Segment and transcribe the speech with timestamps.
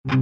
[0.00, 0.16] Hoper,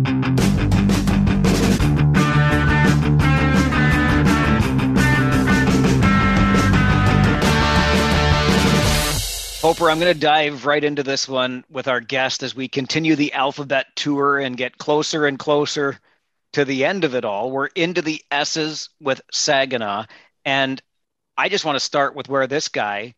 [9.88, 13.32] I'm going to dive right into this one with our guest as we continue the
[13.32, 16.00] alphabet tour and get closer and closer
[16.54, 17.52] to the end of it all.
[17.52, 20.06] We're into the S's with Saginaw.
[20.44, 20.82] And
[21.36, 23.14] I just want to start with where this guy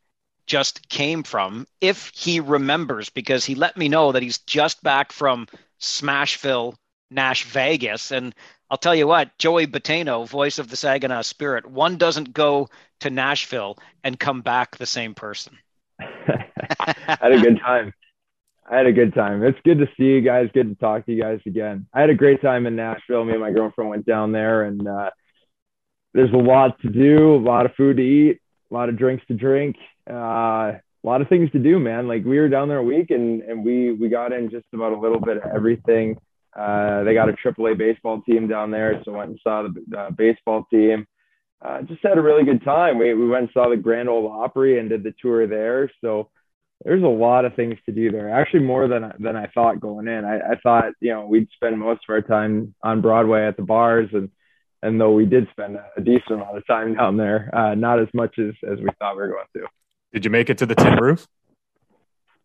[0.46, 5.11] just came from, if he remembers, because he let me know that he's just back
[5.11, 5.46] from
[5.80, 6.74] Smashville,
[7.10, 8.10] Nash Vegas.
[8.10, 8.34] And
[8.70, 12.68] I'll tell you what, Joey Battaino, voice of the Saginaw Spirit, one doesn't go
[13.00, 15.56] to Nashville and come back the same person.
[16.00, 17.92] I had a good time.
[18.70, 19.42] I had a good time.
[19.42, 20.48] It's good to see you guys.
[20.55, 21.86] Good to talk to you guys again.
[21.92, 23.24] I had a great time in Nashville.
[23.24, 25.10] Me and my girlfriend went down there, and uh,
[26.14, 29.27] there's a lot to do, a lot of food to eat, a lot of drinks
[29.27, 29.77] to drink,
[30.08, 32.09] uh, a lot of things to do, man.
[32.09, 34.92] Like we were down there a week, and and we we got in just about
[34.92, 36.18] a little bit of everything.
[36.54, 40.10] Uh, they got a AAA baseball team down there, so went and saw the uh,
[40.10, 41.06] baseball team
[41.62, 42.98] uh, just had a really good time.
[42.98, 45.91] We, we went and saw the Grand Ole Opry and did the tour there.
[46.00, 46.30] So
[46.84, 48.30] there's a lot of things to do there.
[48.30, 50.25] Actually, more than than I thought going in.
[50.25, 53.62] I, I thought you know we'd spend most of our time on Broadway at the
[53.62, 54.30] bars, and
[54.82, 58.08] and though we did spend a decent amount of time down there, uh, not as
[58.14, 59.66] much as as we thought we were going to.
[60.12, 61.27] Did you make it to the tin roof?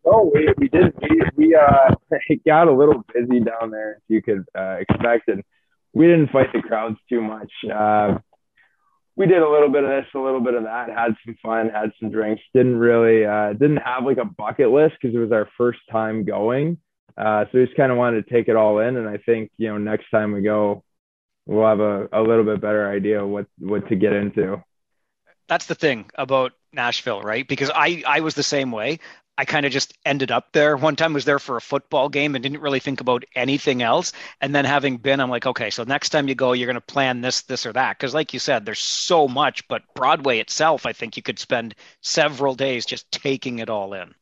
[0.04, 0.94] Oh, we we did.
[1.00, 1.94] We we uh
[2.46, 5.42] got a little busy down there, as you could uh, expect, and
[5.92, 7.50] we didn't fight the crowds too much.
[7.74, 8.18] Uh,
[9.16, 11.70] we did a little bit of this, a little bit of that, had some fun,
[11.70, 12.42] had some drinks.
[12.54, 16.24] Didn't really, uh, didn't have like a bucket list because it was our first time
[16.24, 16.76] going.
[17.16, 18.96] Uh, so we just kind of wanted to take it all in.
[18.96, 20.84] And I think, you know, next time we go,
[21.46, 24.62] we'll have a, a little bit better idea what, what to get into.
[25.48, 27.46] That's the thing about Nashville, right?
[27.46, 28.98] Because I, I was the same way.
[29.38, 30.76] I kind of just ended up there.
[30.76, 33.82] One time I was there for a football game and didn't really think about anything
[33.82, 34.12] else.
[34.40, 36.80] And then having been, I'm like, okay, so next time you go, you're going to
[36.80, 37.98] plan this, this, or that.
[37.98, 39.68] Because, like you said, there's so much.
[39.68, 44.14] But Broadway itself, I think you could spend several days just taking it all in.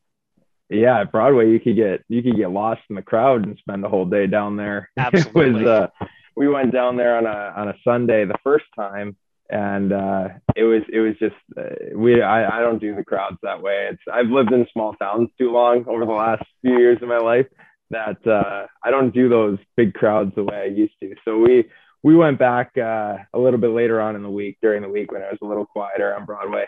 [0.69, 3.83] Yeah, at Broadway, you could get you could get lost in the crowd and spend
[3.83, 4.89] the whole day down there.
[4.97, 5.61] Absolutely.
[5.61, 5.87] it was, uh,
[6.35, 9.15] we went down there on a on a Sunday the first time,
[9.49, 13.37] and uh, it was it was just uh, we I, I don't do the crowds
[13.43, 13.89] that way.
[13.91, 17.17] It's I've lived in small towns too long over the last few years of my
[17.17, 17.47] life
[17.91, 21.13] that uh, I don't do those big crowds the way I used to.
[21.25, 21.65] So we
[22.03, 25.11] we went back uh, a little bit later on in the week during the week
[25.11, 26.65] when it was a little quieter on Broadway.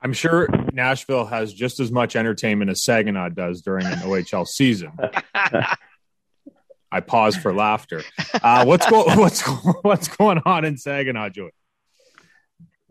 [0.00, 4.92] I'm sure Nashville has just as much entertainment as Saginaw does during an OHL season.
[6.90, 8.02] I pause for laughter.
[8.42, 9.42] Uh, what's going what's
[9.82, 11.50] what's going on in Saginaw, Joey?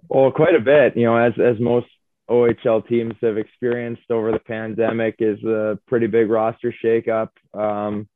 [0.10, 0.96] Well, quite a bit.
[0.96, 1.88] You know, as as most
[2.30, 8.08] OHL teams have experienced over the pandemic, is a pretty big roster shakeup, um,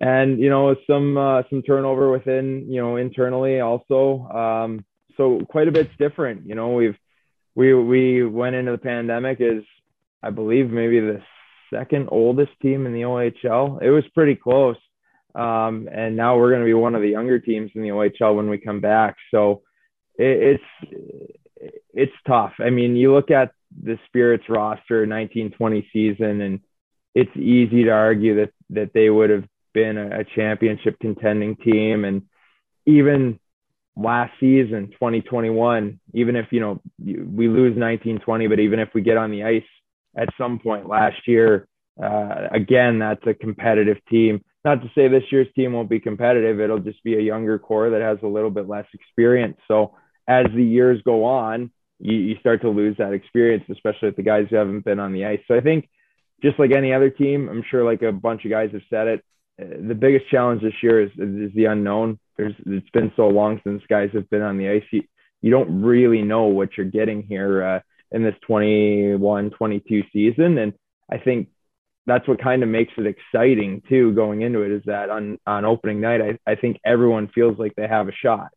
[0.00, 4.26] and you know some uh, some turnover within you know internally also.
[4.28, 4.84] Um,
[5.16, 6.46] so quite a bit's different.
[6.46, 6.96] You know, we've
[7.54, 9.62] we we went into the pandemic as
[10.22, 11.22] I believe maybe the
[11.72, 13.82] second oldest team in the OHL.
[13.82, 14.76] It was pretty close.
[15.34, 18.36] Um, and now we're going to be one of the younger teams in the OHL
[18.36, 19.16] when we come back.
[19.30, 19.62] So
[20.16, 22.52] it, it's it's tough.
[22.58, 23.52] I mean, you look at
[23.82, 26.60] the Spirits roster 1920 season, and
[27.14, 32.04] it's easy to argue that that they would have been a, a championship contending team,
[32.04, 32.22] and
[32.86, 33.38] even
[33.96, 39.16] last season 2021 even if you know we lose 1920 but even if we get
[39.16, 39.64] on the ice
[40.16, 41.66] at some point last year
[42.02, 46.60] uh, again that's a competitive team not to say this year's team won't be competitive.
[46.60, 49.56] It'll just be a younger core that has a little bit less experience.
[49.66, 49.94] So
[50.28, 54.22] as the years go on, you, you start to lose that experience, especially with the
[54.22, 55.40] guys who haven't been on the ice.
[55.48, 55.88] So I think
[56.42, 59.24] just like any other team, I'm sure like a bunch of guys have said it.
[59.60, 62.18] Uh, the biggest challenge this year is, is the unknown.
[62.36, 64.84] There's, it's been so long since guys have been on the ice.
[64.90, 65.02] You,
[65.42, 67.80] you don't really know what you're getting here uh,
[68.12, 70.58] in this 21, 22 season.
[70.58, 70.72] And
[71.10, 71.48] I think
[72.06, 75.64] that's what kind of makes it exciting too going into it is that on on
[75.64, 78.48] opening night I, I think everyone feels like they have a shot.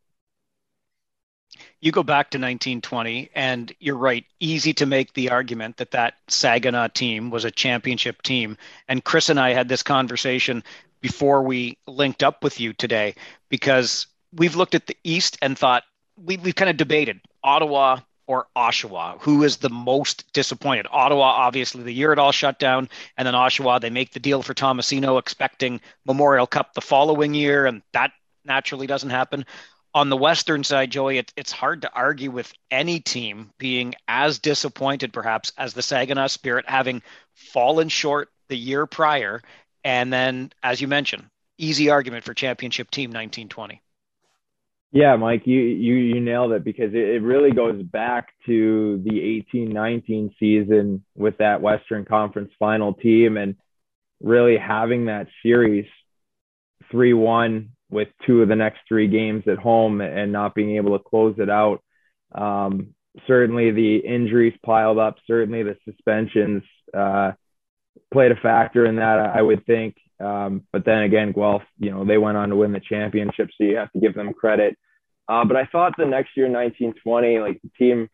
[1.81, 6.15] You go back to 1920 and you're right easy to make the argument that that
[6.27, 8.57] saginaw team was a championship team.
[8.87, 10.63] And chris and i had this conversation
[11.01, 13.15] before we linked up with you today
[13.49, 15.83] because we've looked at the east and thought
[16.17, 19.19] we, we've kind of debated ottawa or Oshawa?
[19.21, 20.87] Who is the most disappointed?
[20.89, 24.41] Ottawa, obviously, the year it all shut down, and then Oshawa, they make the deal
[24.41, 28.11] for Tomasino, expecting Memorial Cup the following year, and that
[28.45, 29.45] naturally doesn't happen.
[29.95, 34.39] On the Western side, Joey, it, it's hard to argue with any team being as
[34.39, 37.03] disappointed, perhaps, as the Saginaw Spirit, having
[37.35, 39.43] fallen short the year prior.
[39.83, 41.25] And then, as you mentioned,
[41.59, 43.82] easy argument for championship team 1920.
[44.93, 49.43] Yeah, Mike, you you you nailed it because it, it really goes back to the
[49.51, 53.55] 18-19 season with that Western Conference final team and
[54.21, 55.87] really having that series
[56.93, 61.03] 3-1 with two of the next three games at home and not being able to
[61.03, 61.81] close it out.
[62.35, 62.93] Um,
[63.25, 66.61] certainly the injuries piled up, certainly the suspensions
[66.95, 67.31] uh,
[68.11, 69.95] played a factor in that, I would think.
[70.19, 73.63] Um, but then again, Guelph, you know, they went on to win the championship, so
[73.63, 74.77] you have to give them credit.
[75.27, 78.09] Uh, but I thought the next year, 1920, like the team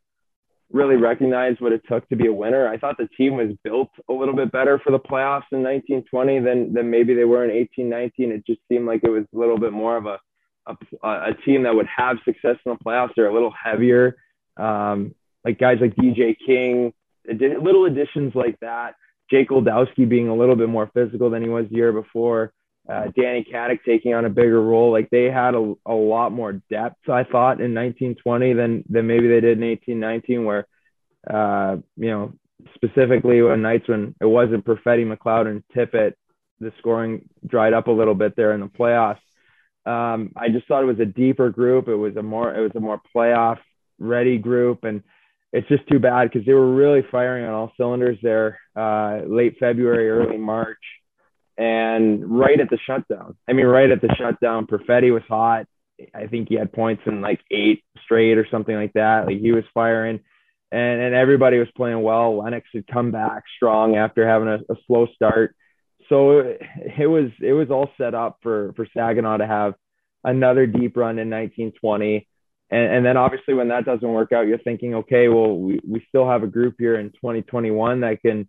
[0.71, 2.67] really recognized what it took to be a winner.
[2.67, 6.39] I thought the team was built a little bit better for the playoffs in 1920
[6.41, 8.31] than than maybe they were in 1819.
[8.31, 10.19] It just seemed like it was a little bit more of a
[10.67, 13.11] a, a team that would have success in the playoffs.
[13.15, 14.17] They're a little heavier,
[14.57, 16.93] um, like guys like DJ King,
[17.27, 18.95] little additions like that.
[19.31, 22.51] Jake Goldowski being a little bit more physical than he was the year before.
[22.89, 24.91] Uh, Danny Katic taking on a bigger role.
[24.91, 29.27] Like they had a, a lot more depth, I thought, in 1920 than than maybe
[29.27, 30.67] they did in 1819, where
[31.29, 32.33] uh, you know
[32.73, 36.13] specifically on nights when it wasn't Perfetti, McLeod, and Tippett,
[36.59, 39.19] the scoring dried up a little bit there in the playoffs.
[39.85, 41.87] Um, I just thought it was a deeper group.
[41.87, 43.57] It was a more it was a more playoff
[43.99, 45.03] ready group, and
[45.53, 49.57] it's just too bad because they were really firing on all cylinders there uh, late
[49.59, 50.81] February, early March,
[51.59, 53.35] and right at the shutdown.
[53.47, 55.65] I mean, right at the shutdown, Perfetti was hot.
[56.15, 59.27] I think he had points in like eight straight or something like that.
[59.27, 60.21] Like he was firing,
[60.71, 62.37] and and everybody was playing well.
[62.37, 65.55] Lennox had come back strong after having a, a slow start,
[66.07, 69.73] so it, was it was all set up for for Saginaw to have
[70.23, 72.25] another deep run in 1920
[72.71, 76.05] and, and then obviously when that doesn't work out, you're thinking, okay, well, we, we
[76.07, 78.47] still have a group here in 2021 that can,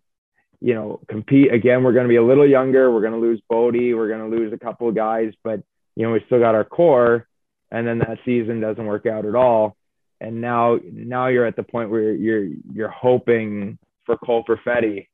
[0.61, 1.51] you know, compete.
[1.51, 2.91] Again, we're going to be a little younger.
[2.91, 3.75] We're going to lose Bode.
[3.75, 5.61] We're going to lose a couple of guys, but,
[5.95, 7.27] you know, we still got our core.
[7.71, 9.75] And then that season doesn't work out at all.
[10.19, 15.07] And now, now you're at the point where you're, you're hoping for Cole Perfetti.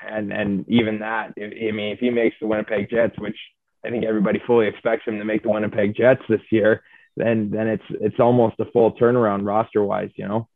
[0.00, 3.36] And, and even that, I mean, if he makes the Winnipeg Jets, which
[3.84, 6.82] I think everybody fully expects him to make the Winnipeg Jets this year,
[7.16, 10.48] then then it's it's almost a full turnaround roster wise, you know.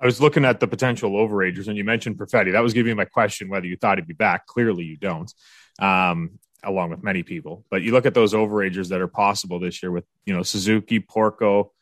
[0.00, 2.52] I was looking at the potential overagers, and you mentioned Perfetti.
[2.52, 4.46] That was giving me my question whether you thought he'd be back.
[4.46, 5.32] Clearly, you don't,
[5.78, 7.64] um, along with many people.
[7.70, 11.00] But you look at those overagers that are possible this year with you know Suzuki,
[11.00, 11.72] Porco,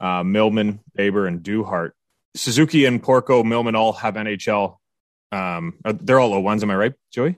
[0.00, 1.92] uh, Millman, Baber, and Duhart.
[2.34, 4.76] Suzuki and Porco, Millman all have NHL.
[5.32, 6.62] Um, they're all O1s.
[6.62, 7.36] Am I right, Joey?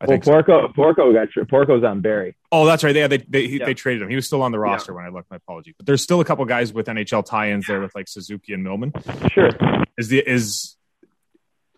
[0.00, 0.72] I well, Porco, so.
[0.74, 2.36] Porco got Porco's on Barrie.
[2.52, 2.92] Oh, that's right.
[2.92, 3.66] They they they, yeah.
[3.66, 4.08] they traded him.
[4.08, 4.96] He was still on the roster yeah.
[4.96, 5.30] when I looked.
[5.30, 8.52] My apology, but there's still a couple guys with NHL tie-ins there with like Suzuki
[8.52, 8.92] and Millman.
[9.32, 9.50] Sure.
[9.96, 10.76] Is the is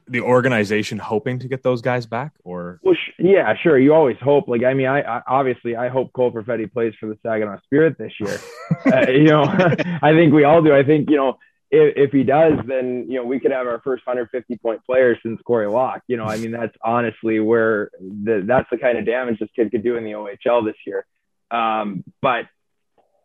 [0.06, 2.80] the organization hoping to get those guys back or?
[2.82, 3.78] Well, sh- yeah, sure.
[3.78, 4.48] You always hope.
[4.48, 7.96] Like, I mean, I, I obviously I hope Cole Perfetti plays for the Saginaw Spirit
[7.96, 8.38] this year.
[8.92, 9.44] uh, you know,
[10.02, 10.74] I think we all do.
[10.74, 11.38] I think you know
[11.70, 15.16] if, if he does, then you know we could have our first 150 point player
[15.22, 16.02] since Corey Locke.
[16.08, 19.70] You know, I mean that's honestly where the, that's the kind of damage this kid
[19.70, 21.06] could do in the OHL this year.
[21.50, 22.46] Um, but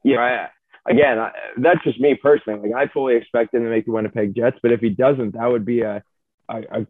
[0.04, 0.50] you know, I,
[0.88, 2.70] again, I, that's just me personally.
[2.70, 5.48] Like I fully expect him to make the Winnipeg Jets, but if he doesn't, that
[5.48, 6.04] would be a
[6.48, 6.88] a, a,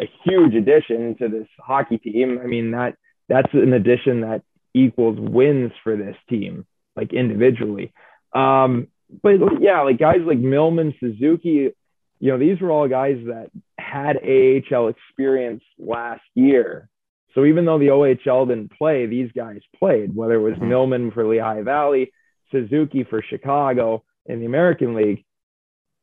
[0.00, 2.40] a huge addition to this hockey team.
[2.42, 2.96] I mean that
[3.28, 4.42] that's an addition that
[4.72, 6.66] equals wins for this team,
[6.96, 7.92] like individually.
[8.34, 8.88] Um,
[9.22, 11.70] but yeah, like guys like Millman, Suzuki,
[12.20, 16.88] you know, these were all guys that had AHL experience last year.
[17.34, 20.68] So even though the OHL didn't play, these guys played, whether it was mm-hmm.
[20.68, 22.12] Millman for Lehigh Valley,
[22.50, 25.24] Suzuki for Chicago in the American League.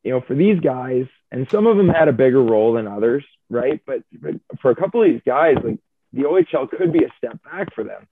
[0.03, 3.23] You know, for these guys, and some of them had a bigger role than others,
[3.49, 3.79] right?
[3.85, 5.79] But, but for a couple of these guys, like
[6.11, 8.07] the OHL could be a step back for them.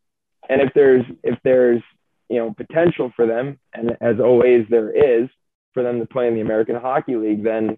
[0.48, 1.82] And if there's if there's
[2.30, 5.30] you know potential for them, and as always there is
[5.74, 7.78] for them to play in the American Hockey League, then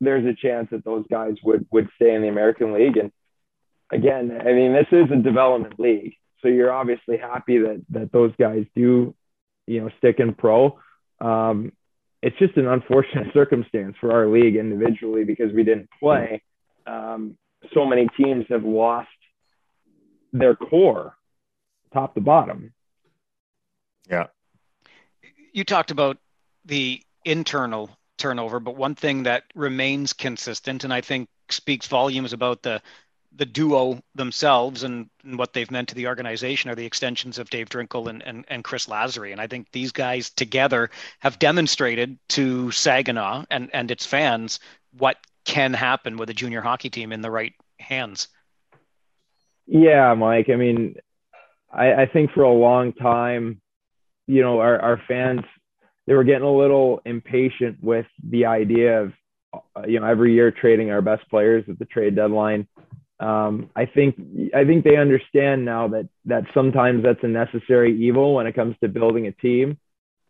[0.00, 2.96] there's a chance that those guys would would stay in the American League.
[2.96, 3.10] And
[3.92, 8.32] again, I mean, this is a development league, so you're obviously happy that that those
[8.38, 9.14] guys do,
[9.66, 10.78] you know, stick in pro.
[11.20, 11.72] Um,
[12.22, 16.42] it's just an unfortunate circumstance for our league individually because we didn't play.
[16.86, 17.36] Um,
[17.74, 19.08] so many teams have lost
[20.32, 21.14] their core,
[21.92, 22.72] top to bottom.
[24.10, 24.26] Yeah.
[25.52, 26.18] You talked about
[26.64, 32.62] the internal turnover, but one thing that remains consistent and I think speaks volumes about
[32.62, 32.82] the
[33.36, 37.50] the duo themselves and, and, what they've meant to the organization are the extensions of
[37.50, 39.32] Dave Drinkill and, and, and Chris Lazary.
[39.32, 44.58] And I think these guys together have demonstrated to Saginaw and, and its fans
[44.96, 48.28] what can happen with a junior hockey team in the right hands.
[49.66, 50.48] Yeah, Mike.
[50.50, 50.96] I mean,
[51.70, 53.60] I, I think for a long time,
[54.28, 55.40] you know, our, our fans
[56.08, 59.12] they were getting a little impatient with the idea of
[59.52, 62.66] uh, you know every year trading our best players at the trade deadline.
[63.20, 64.16] Um, I think
[64.54, 68.74] I think they understand now that that sometimes that's a necessary evil when it comes
[68.80, 69.76] to building a team.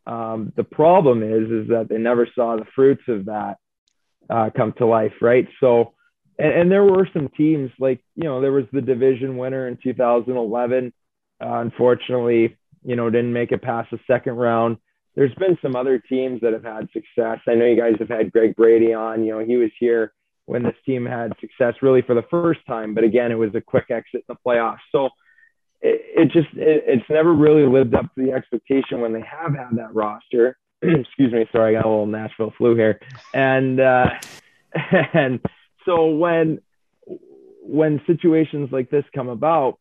[0.05, 3.59] Um, the problem is is that they never saw the fruits of that
[4.29, 5.47] uh, come to life, right?
[5.61, 5.93] So,
[6.41, 9.79] and, and, there were some teams like you know there was the division winner in
[9.81, 10.93] 2011.
[11.41, 12.57] Uh, unfortunately,
[12.89, 14.79] you know didn't make it past the second round
[15.19, 17.41] there's been some other teams that have had success.
[17.49, 19.25] I know you guys have had Greg Brady on.
[19.25, 20.13] You know, he was here
[20.47, 23.61] when this team had success really for the first time, but again, it was a
[23.61, 24.79] quick exit in the playoffs.
[24.93, 25.07] So
[25.81, 29.57] it, it just it, it's never really lived up to the expectation when they have
[29.57, 30.57] had that roster.
[30.83, 33.01] Excuse me, sorry, I got a little Nashville flu here,
[33.35, 34.11] and uh,
[35.13, 35.41] and
[35.85, 36.61] so when
[37.63, 39.81] when situations like this come about,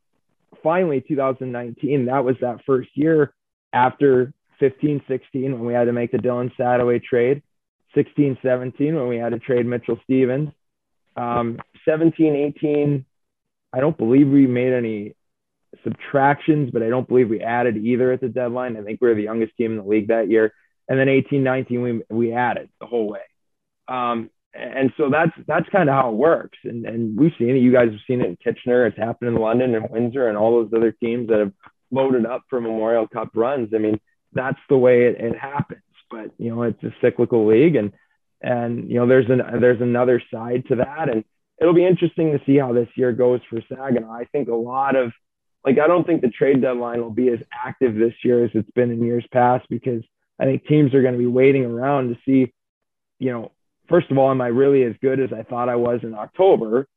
[0.63, 3.33] finally 2019, that was that first year
[3.73, 7.43] after 15, 16 when we had to make the Dylan Sadowy trade,
[7.95, 10.49] 16, 17 when we had to trade Mitchell Stephens,
[11.15, 13.05] um, 17, 18.
[13.73, 15.15] I don't believe we made any
[15.83, 18.77] subtractions, but I don't believe we added either at the deadline.
[18.77, 20.53] I think we were the youngest team in the league that year.
[20.87, 23.21] And then 18, 19, we, we added the whole way.
[23.87, 26.57] Um, and so that's that's kind of how it works.
[26.63, 27.59] And and we've seen it.
[27.59, 28.85] You guys have seen it in Kitchener.
[28.85, 31.53] It's happened in London and Windsor and all those other teams that have
[31.91, 33.69] loaded up for Memorial Cup runs.
[33.73, 33.99] I mean,
[34.33, 35.81] that's the way it, it happens.
[36.09, 37.91] But you know, it's a cyclical league, and
[38.41, 41.23] and you know, there's an there's another side to that, and
[41.59, 44.11] it'll be interesting to see how this year goes for Saginaw.
[44.11, 45.11] I think a lot of
[45.65, 48.71] like I don't think the trade deadline will be as active this year as it's
[48.71, 50.03] been in years past because
[50.39, 52.53] I think teams are going to be waiting around to see,
[53.19, 53.51] you know,
[53.89, 56.87] first of all, am I really as good as I thought I was in October?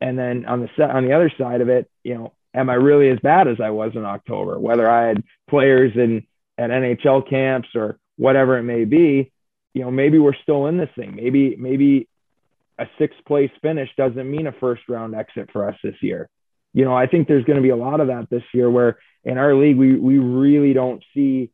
[0.00, 3.08] And then on the on the other side of it, you know, am I really
[3.08, 4.58] as bad as I was in October?
[4.58, 6.26] Whether I had players in
[6.58, 9.32] at NHL camps or whatever it may be,
[9.74, 11.14] you know, maybe we're still in this thing.
[11.16, 12.08] Maybe maybe
[12.78, 16.28] a sixth place finish doesn't mean a first round exit for us this year.
[16.74, 18.98] You know, I think there's going to be a lot of that this year where
[19.24, 21.50] in our league we we really don't see,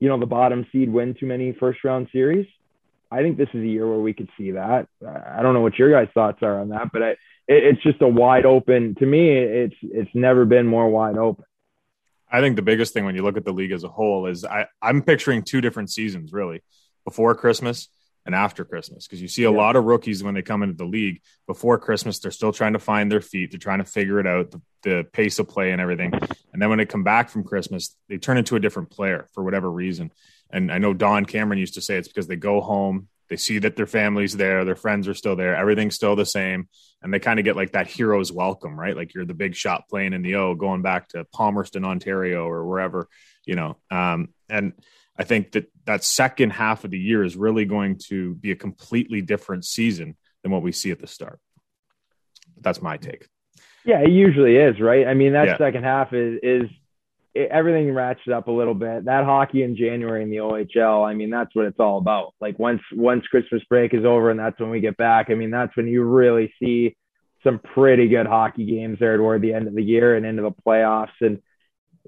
[0.00, 2.46] you know, the bottom seed win too many first round series.
[3.14, 4.88] I think this is a year where we could see that.
[5.06, 7.18] I don't know what your guys' thoughts are on that, but I, it,
[7.64, 8.96] it's just a wide open.
[8.96, 11.44] To me, it's it's never been more wide open.
[12.30, 14.44] I think the biggest thing when you look at the league as a whole is
[14.44, 16.62] I, I'm picturing two different seasons really
[17.04, 17.88] before Christmas
[18.26, 19.56] and after Christmas because you see a yeah.
[19.56, 22.78] lot of rookies when they come into the league before Christmas they're still trying to
[22.78, 25.80] find their feet they're trying to figure it out the, the pace of play and
[25.80, 26.12] everything
[26.52, 29.44] and then when they come back from Christmas they turn into a different player for
[29.44, 30.10] whatever reason
[30.50, 33.58] and I know Don Cameron used to say it's because they go home they see
[33.58, 36.68] that their family's there, their friends are still there, everything's still the same,
[37.02, 38.96] and they kind of get like that hero's welcome, right?
[38.96, 42.66] Like you're the big shot playing in the O, going back to Palmerston, Ontario, or
[42.66, 43.08] wherever,
[43.46, 43.76] you know.
[43.90, 44.74] Um, and
[45.18, 48.56] I think that that second half of the year is really going to be a
[48.56, 51.40] completely different season than what we see at the start.
[52.60, 53.26] That's my take.
[53.86, 55.06] Yeah, it usually is, right?
[55.06, 55.58] I mean, that yeah.
[55.58, 56.70] second half is is
[57.34, 59.04] it, everything ratcheted up a little bit.
[59.04, 62.34] That hockey in January in the OHL, I mean, that's what it's all about.
[62.40, 65.50] Like once once Christmas break is over and that's when we get back, I mean,
[65.50, 66.96] that's when you really see
[67.42, 70.50] some pretty good hockey games there toward the end of the year and into the
[70.66, 71.20] playoffs.
[71.20, 71.42] And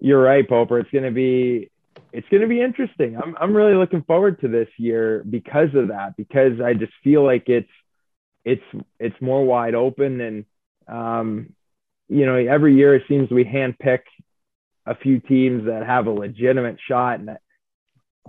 [0.00, 0.78] you're right, Poper.
[0.78, 1.71] It's going to be
[2.12, 3.16] it's going to be interesting.
[3.16, 6.16] I'm I'm really looking forward to this year because of that.
[6.16, 7.71] Because I just feel like it's
[8.45, 8.64] it's
[9.00, 10.45] it's more wide open and
[10.88, 11.52] um,
[12.09, 14.02] you know every year it seems we handpick
[14.87, 17.21] a few teams that have a legitimate shot.
[17.21, 17.37] And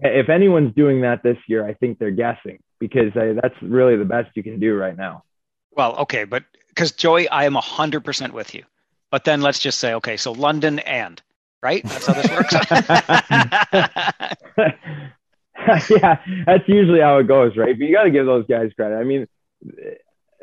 [0.02, 4.06] if anyone's doing that this year, I think they're guessing because I, that's really the
[4.06, 5.24] best you can do right now.
[5.72, 8.64] Well, okay, but because Joey, I am hundred percent with you.
[9.12, 11.22] But then let's just say, okay, so London and
[11.62, 11.84] right?
[11.84, 12.54] That's how this works.
[15.90, 17.78] yeah, that's usually how it goes, right?
[17.78, 18.96] But you got to give those guys credit.
[18.96, 19.28] I mean,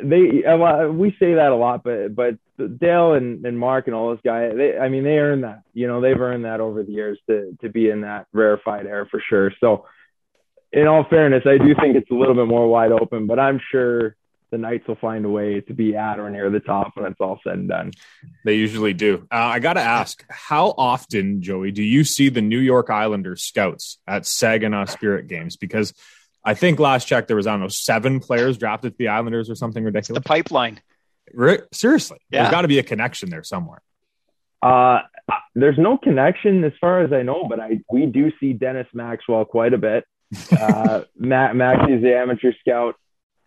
[0.02, 0.42] they
[0.88, 4.52] we say that a lot, but but Dale and, and Mark and all those guys,
[4.56, 5.62] they I mean they earned that.
[5.72, 9.06] You know, they've earned that over the years to to be in that rarefied air
[9.10, 9.52] for sure.
[9.60, 9.86] So
[10.72, 13.60] in all fairness, I do think it's a little bit more wide open, but I'm
[13.70, 14.16] sure
[14.50, 17.20] the Knights will find a way to be at or near the top when it's
[17.20, 17.92] all said and done.
[18.44, 19.26] They usually do.
[19.30, 23.42] Uh, I got to ask, how often, Joey, do you see the New York Islanders
[23.42, 25.56] scouts at Saginaw Spirit games?
[25.56, 25.92] Because
[26.44, 29.50] I think last check there was I don't know seven players drafted to the Islanders
[29.50, 30.22] or something ridiculous.
[30.22, 30.80] The pipeline.
[31.72, 32.42] Seriously, yeah.
[32.42, 33.82] there's got to be a connection there somewhere.
[34.62, 35.00] Uh,
[35.54, 39.44] there's no connection as far as I know, but I we do see Dennis Maxwell
[39.44, 40.04] quite a bit.
[40.50, 42.96] Uh, Matt Max is the amateur scout,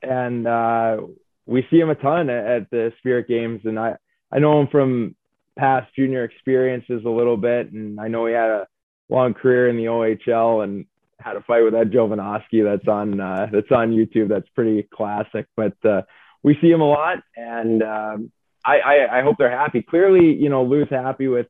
[0.01, 0.97] and uh,
[1.45, 3.61] we see him a ton at, at, the Spirit games.
[3.65, 3.95] And I
[4.31, 5.15] I know him from
[5.57, 8.67] past junior experiences a little bit, and I know he had a
[9.09, 10.85] long career in the OHL and
[11.19, 14.29] had a fight with Ed Jovanovski that's on uh, that's on YouTube.
[14.29, 15.47] That's pretty classic.
[15.55, 16.03] But uh,
[16.43, 18.31] we see him a lot, and um,
[18.65, 19.81] I, I, I hope they're happy.
[19.81, 21.47] Clearly, you know, Lou's happy with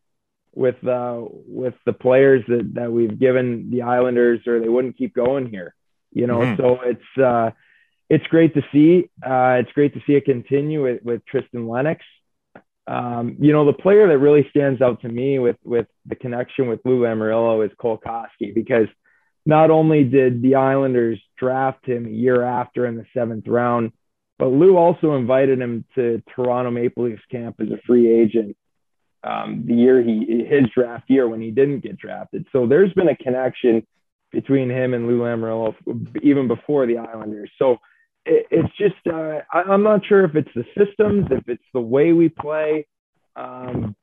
[0.55, 5.13] with uh, with the players that that we've given the Islanders, or they wouldn't keep
[5.13, 5.75] going here.
[6.11, 6.61] You know, mm-hmm.
[6.61, 7.51] so it's uh,
[8.09, 9.09] it's great to see.
[9.23, 12.03] Uh, it's great to see it continue with, with Tristan Lennox.
[12.87, 16.67] Um, you know, the player that really stands out to me with with the connection
[16.67, 18.87] with Lou Lamoriello is Cole Coskey because
[19.45, 23.91] not only did the Islanders draft him a year after in the seventh round,
[24.39, 28.55] but Lou also invited him to Toronto Maple Leafs camp as a free agent
[29.23, 32.45] um, the year he his draft year when he didn't get drafted.
[32.51, 33.85] So there's been a connection
[34.31, 35.73] between him and Lou Lamoriello
[36.21, 37.51] even before the Islanders.
[37.57, 37.77] So
[38.25, 41.81] it, it's just uh, I, am not sure if it's the systems, if it's the
[41.81, 42.85] way we play,
[43.35, 43.95] um,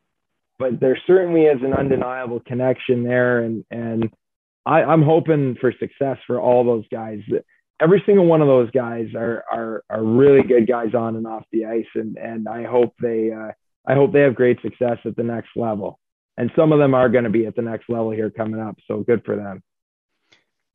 [0.58, 4.10] but there certainly is an undeniable connection there, and and
[4.66, 7.20] I, I'm hoping for success for all those guys.
[7.80, 11.44] Every single one of those guys are are are really good guys on and off
[11.52, 13.52] the ice, and and I hope they uh,
[13.86, 15.98] I hope they have great success at the next level.
[16.36, 18.76] And some of them are going to be at the next level here coming up.
[18.88, 19.62] So good for them.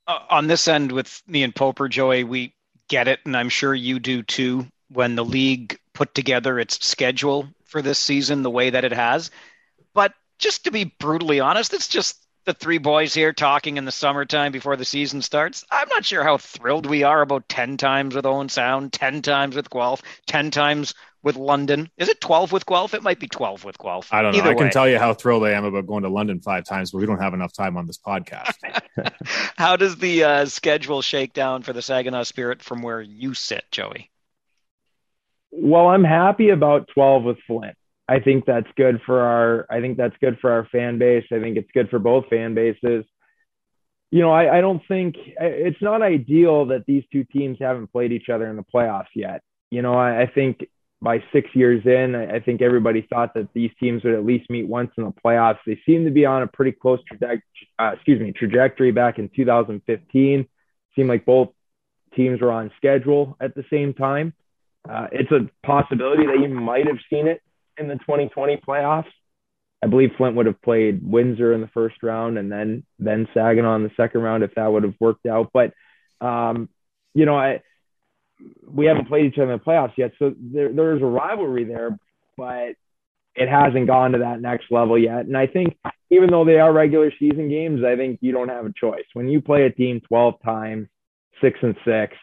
[0.07, 2.55] Uh, on this end with me and Poper, Joey, we
[2.87, 4.65] get it, and I'm sure you do too.
[4.89, 9.29] When the league put together its schedule for this season the way that it has,
[9.93, 13.91] but just to be brutally honest, it's just the three boys here talking in the
[13.91, 15.65] summertime before the season starts.
[15.69, 19.55] I'm not sure how thrilled we are about 10 times with Owen Sound, 10 times
[19.55, 21.89] with Guelph, 10 times with London.
[21.97, 22.93] Is it 12 with Guelph?
[22.93, 24.11] It might be 12 with Guelph.
[24.11, 24.39] I don't know.
[24.39, 24.59] Either I way.
[24.59, 27.05] can tell you how thrilled I am about going to London five times, but we
[27.05, 28.53] don't have enough time on this podcast.
[29.57, 33.65] how does the uh, schedule shake down for the Saginaw Spirit from where you sit,
[33.71, 34.09] Joey?
[35.51, 37.75] Well, I'm happy about 12 with Flint.
[38.09, 41.25] I think that's good for our I think that's good for our fan base.
[41.31, 43.05] I think it's good for both fan bases.
[44.09, 48.11] You know, I, I don't think it's not ideal that these two teams haven't played
[48.11, 49.43] each other in the playoffs yet.
[49.69, 50.65] You know, I, I think
[50.99, 54.49] by six years in, I, I think everybody thought that these teams would at least
[54.49, 55.59] meet once in the playoffs.
[55.67, 57.43] They seem to be on a pretty close trajectory,
[57.77, 60.47] uh, excuse me, trajectory back in 2015.
[60.95, 61.49] Seemed like both
[62.15, 64.33] teams were on schedule at the same time.
[64.89, 67.43] Uh, it's a possibility that you might have seen it
[67.79, 69.09] in the 2020 playoffs.
[69.81, 73.75] I believe Flint would have played Windsor in the first round and then then Saginaw
[73.75, 75.51] in the second round if that would have worked out.
[75.53, 75.73] But
[76.19, 76.69] um,
[77.13, 77.61] you know, I
[78.67, 81.97] we haven't played each other in the playoffs yet, so there, there's a rivalry there,
[82.37, 82.75] but
[83.35, 85.25] it hasn't gone to that next level yet.
[85.25, 85.77] And I think
[86.09, 89.05] even though they are regular season games, I think you don't have a choice.
[89.13, 90.87] When you play a team 12 times,
[91.41, 92.15] six and six,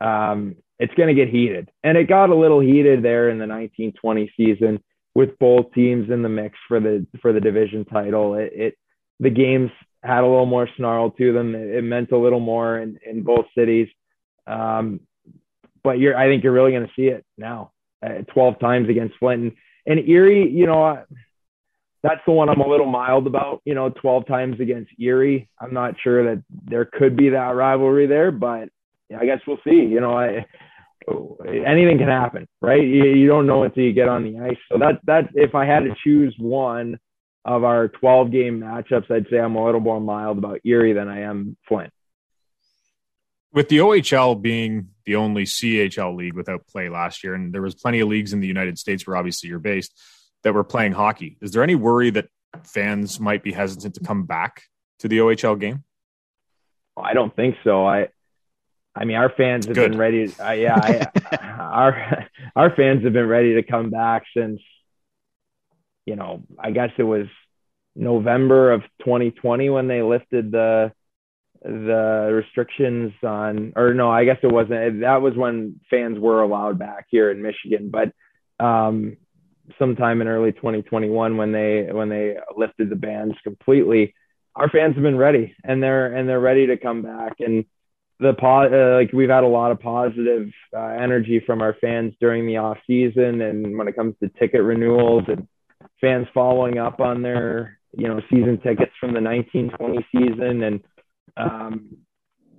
[0.00, 1.70] um, it's going to get heated.
[1.84, 4.82] And it got a little heated there in the 1920 season
[5.14, 8.34] with both teams in the mix for the for the division title.
[8.34, 8.74] It, it
[9.18, 9.70] the games
[10.02, 11.54] had a little more snarl to them.
[11.54, 13.88] It, it meant a little more in, in both cities.
[14.46, 15.00] Um,
[15.82, 17.72] but you're, I think you're really going to see it now.
[18.04, 19.52] Uh, 12 times against Flint and,
[19.86, 20.50] and Erie.
[20.50, 21.04] You know,
[22.02, 23.60] that's the one I'm a little mild about.
[23.64, 25.48] You know, 12 times against Erie.
[25.60, 28.70] I'm not sure that there could be that rivalry there, but
[29.16, 29.84] I guess we'll see.
[29.84, 30.46] You know, I
[31.08, 32.82] anything can happen, right?
[32.82, 34.58] You, you don't know until you get on the ice.
[34.70, 36.98] So that that if I had to choose one
[37.44, 41.08] of our 12 game matchups, I'd say I'm a little more mild about Erie than
[41.08, 41.92] I am Flint.
[43.52, 47.74] With the OHL being the only CHL league without play last year, and there was
[47.74, 49.98] plenty of leagues in the United States where obviously you're based
[50.44, 51.36] that were playing hockey.
[51.40, 52.28] Is there any worry that
[52.64, 54.62] fans might be hesitant to come back
[55.00, 55.84] to the OHL game?
[56.96, 57.86] I don't think so.
[57.86, 58.08] I
[58.94, 59.92] I mean, our fans have Good.
[59.92, 60.28] been ready.
[60.28, 62.26] To, uh, yeah, I, our
[62.56, 64.60] our fans have been ready to come back since,
[66.06, 67.26] you know, I guess it was
[67.94, 70.92] November of 2020 when they lifted the
[71.62, 75.00] the restrictions on, or no, I guess it wasn't.
[75.00, 78.12] That was when fans were allowed back here in Michigan, but
[78.64, 79.18] um,
[79.78, 84.14] sometime in early 2021 when they when they lifted the bans completely,
[84.56, 87.64] our fans have been ready and they're and they're ready to come back and
[88.20, 92.14] the po- uh, like we've had a lot of positive uh, energy from our fans
[92.20, 95.48] during the off season and when it comes to ticket renewals and
[96.00, 100.62] fans following up on their you know season tickets from the 1920 season.
[100.62, 100.84] And
[101.36, 101.96] um,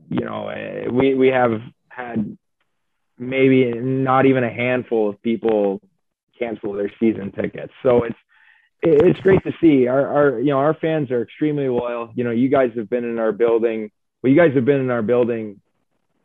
[0.10, 2.38] you know uh, we we have had
[3.20, 5.80] maybe not even a handful of people
[6.40, 7.72] cancel their season tickets.
[7.84, 8.18] So it's
[8.82, 9.86] it's great to see.
[9.86, 12.12] Our, our you know our fans are extremely loyal.
[12.16, 13.92] You know you guys have been in our building
[14.22, 15.60] well, you guys have been in our building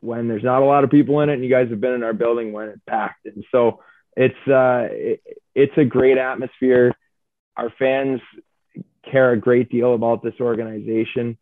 [0.01, 2.03] when there's not a lot of people in it, and you guys have been in
[2.03, 3.27] our building when it's packed.
[3.27, 3.83] And so
[4.17, 5.21] it's uh, it,
[5.55, 6.95] it's a great atmosphere.
[7.57, 8.21] our fans
[9.11, 11.39] care a great deal about this organization.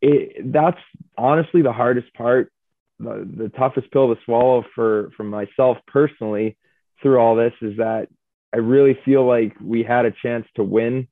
[0.00, 0.78] It, that's
[1.16, 2.52] honestly the hardest part,
[3.00, 6.56] the, the toughest pill to swallow for, for myself personally
[7.02, 8.08] through all this is that
[8.54, 11.08] I really feel like we had a chance to win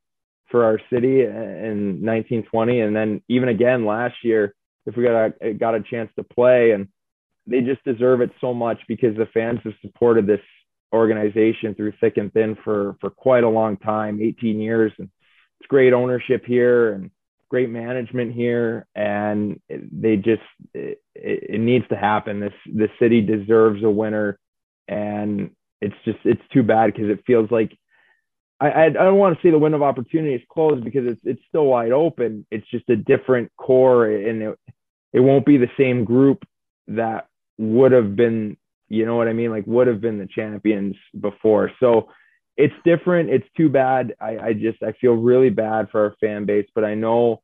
[0.51, 2.81] for our city in 1920.
[2.81, 4.55] And then even again last year,
[4.87, 6.89] if we got a, got a chance to play and
[7.47, 10.41] they just deserve it so much because the fans have supported this
[10.93, 14.93] organization through thick and thin for, for quite a long time, 18 years.
[14.99, 15.11] And
[15.61, 17.11] it's great ownership here and
[17.49, 18.87] great management here.
[18.95, 20.43] And they just,
[20.75, 22.41] it, it needs to happen.
[22.41, 24.39] This, the city deserves a winner.
[24.89, 27.77] And it's just, it's too bad because it feels like
[28.59, 31.43] I, I don't want to say the window of opportunity is closed because it's it's
[31.49, 32.47] still wide open.
[32.51, 34.59] It's just a different core, and it
[35.13, 36.43] it won't be the same group
[36.89, 38.57] that would have been,
[38.89, 41.71] you know what I mean, like would have been the champions before.
[41.81, 42.09] So
[42.57, 43.31] it's different.
[43.31, 44.15] It's too bad.
[44.21, 47.43] I, I just I feel really bad for our fan base, but I know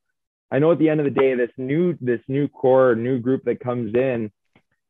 [0.51, 3.43] I know at the end of the day, this new this new core, new group
[3.45, 4.31] that comes in,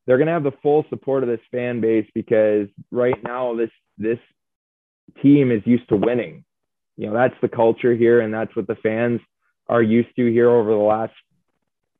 [0.06, 4.18] they're gonna have the full support of this fan base because right now this this
[5.22, 6.44] team is used to winning.
[6.96, 9.20] You know, that's the culture here, and that's what the fans
[9.68, 11.12] are used to here over the last,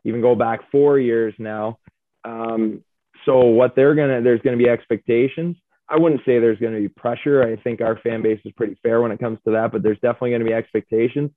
[0.05, 1.79] even go back four years now.
[2.25, 2.85] Um,
[3.25, 5.57] so what they're gonna, there's gonna be expectations.
[5.89, 7.43] I wouldn't say there's going to be pressure.
[7.43, 9.99] I think our fan base is pretty fair when it comes to that, but there's
[9.99, 11.31] definitely going to be expectations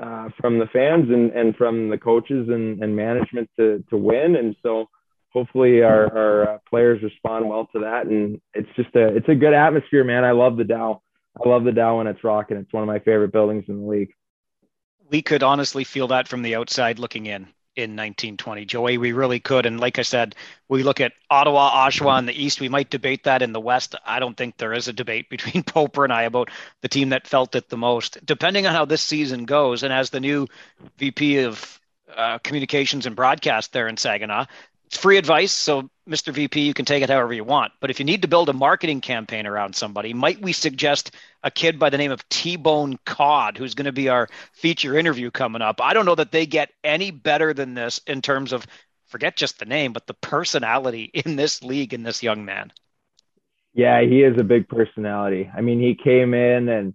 [0.00, 4.36] uh, from the fans and, and from the coaches and, and management to, to win.
[4.36, 4.88] And so
[5.30, 8.06] hopefully our, our uh, players respond well to that.
[8.06, 10.24] And it's just a, it's a good atmosphere, man.
[10.24, 11.02] I love the Dow.
[11.38, 12.56] I love the Dow when it's rocking.
[12.56, 14.12] It's one of my favorite buildings in the league.
[15.08, 18.64] We could honestly feel that from the outside looking in in 1920.
[18.64, 19.64] Joey, we really could.
[19.64, 20.34] And like I said,
[20.68, 22.60] we look at Ottawa, Oshawa in the East.
[22.60, 23.94] We might debate that in the West.
[24.04, 26.50] I don't think there is a debate between Poper and I about
[26.82, 28.24] the team that felt it the most.
[28.24, 30.46] Depending on how this season goes, and as the new
[30.98, 31.80] VP of
[32.16, 34.46] uh, communications and broadcast there in Saginaw,
[34.90, 35.52] it's free advice.
[35.52, 36.32] So, Mr.
[36.32, 37.72] VP, you can take it however you want.
[37.80, 41.50] But if you need to build a marketing campaign around somebody, might we suggest a
[41.50, 45.30] kid by the name of T Bone Codd, who's going to be our feature interview
[45.30, 45.80] coming up?
[45.80, 48.66] I don't know that they get any better than this in terms of
[49.06, 52.72] forget just the name, but the personality in this league in this young man.
[53.72, 55.48] Yeah, he is a big personality.
[55.56, 56.94] I mean, he came in and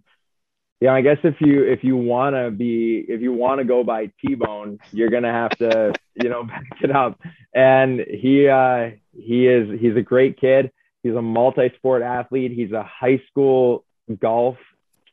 [0.81, 3.83] yeah, I guess if you if you want to be if you want to go
[3.83, 7.19] by T-Bone, you're gonna have to you know back it up.
[7.53, 10.71] And he uh, he is he's a great kid.
[11.01, 12.51] He's a multi-sport athlete.
[12.51, 13.85] He's a high school
[14.19, 14.57] golf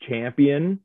[0.09, 0.81] champion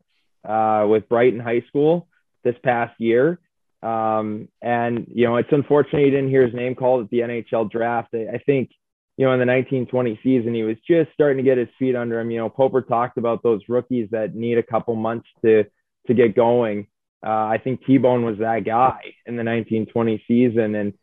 [0.48, 2.08] uh, with Brighton High School
[2.44, 3.40] this past year.
[3.82, 7.72] Um, and you know it's unfortunate he didn't hear his name called at the NHL
[7.72, 8.10] draft.
[8.14, 8.72] I, I think
[9.18, 12.20] you know, in the 1920 season, he was just starting to get his feet under
[12.20, 12.30] him.
[12.30, 15.66] You know, Poper talked about those rookies that need a couple months to
[16.06, 16.88] to get going.
[17.26, 20.94] Uh, I think T-Bone was that guy in the 1920 season, and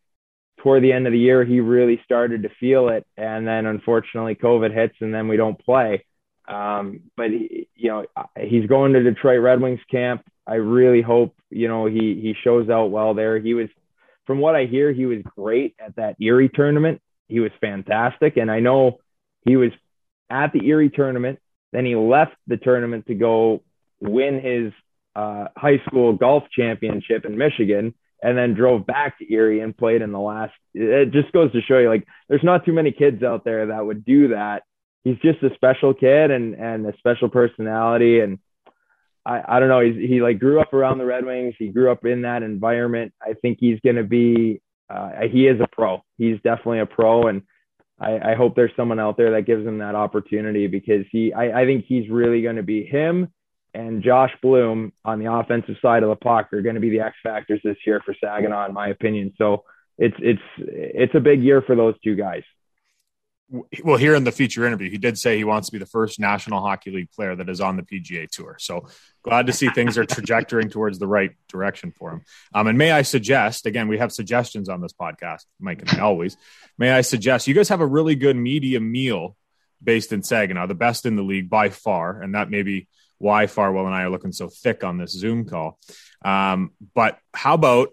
[0.58, 3.04] toward the end of the year, he really started to feel it.
[3.16, 6.06] And then, unfortunately, COVID hits, and then we don't play.
[6.46, 8.06] Um, but he, you know,
[8.40, 10.22] he's going to Detroit Red Wings camp.
[10.46, 13.40] I really hope you know he he shows out well there.
[13.40, 13.68] He was,
[14.24, 17.00] from what I hear, he was great at that Erie tournament
[17.34, 18.36] he was fantastic.
[18.36, 19.00] And I know
[19.44, 19.72] he was
[20.30, 21.40] at the Erie tournament.
[21.72, 23.62] Then he left the tournament to go
[24.00, 24.72] win his
[25.16, 30.00] uh, high school golf championship in Michigan and then drove back to Erie and played
[30.00, 30.52] in the last.
[30.74, 33.84] It just goes to show you, like, there's not too many kids out there that
[33.84, 34.62] would do that.
[35.02, 38.38] He's just a special kid and and a special personality, and
[39.26, 39.80] I I don't know.
[39.80, 41.54] He's he like grew up around the Red Wings.
[41.58, 43.12] He grew up in that environment.
[43.20, 46.02] I think he's going to be uh, he is a pro.
[46.18, 47.42] He's definitely a pro, and
[47.98, 51.62] I, I, hope there's someone out there that gives him that opportunity because he, I,
[51.62, 53.32] I think he's really going to be him
[53.74, 57.00] and Josh Bloom on the offensive side of the puck are going to be the
[57.00, 59.32] X factors this year for Saginaw, in my opinion.
[59.36, 59.64] So
[59.98, 62.42] it's it's it's a big year for those two guys
[63.50, 66.18] well, here in the feature interview, he did say he wants to be the first
[66.18, 68.56] National Hockey League player that is on the PGA Tour.
[68.58, 68.88] So
[69.22, 72.22] glad to see things are trajectorying towards the right direction for him.
[72.54, 76.00] Um, and may I suggest, again, we have suggestions on this podcast, Mike and I
[76.00, 76.36] always.
[76.78, 79.36] May I suggest you guys have a really good media meal
[79.82, 83.46] based in Saginaw, the best in the league by far, and that may be why
[83.46, 85.78] Farwell and I are looking so thick on this Zoom call.
[86.24, 87.90] Um, but how about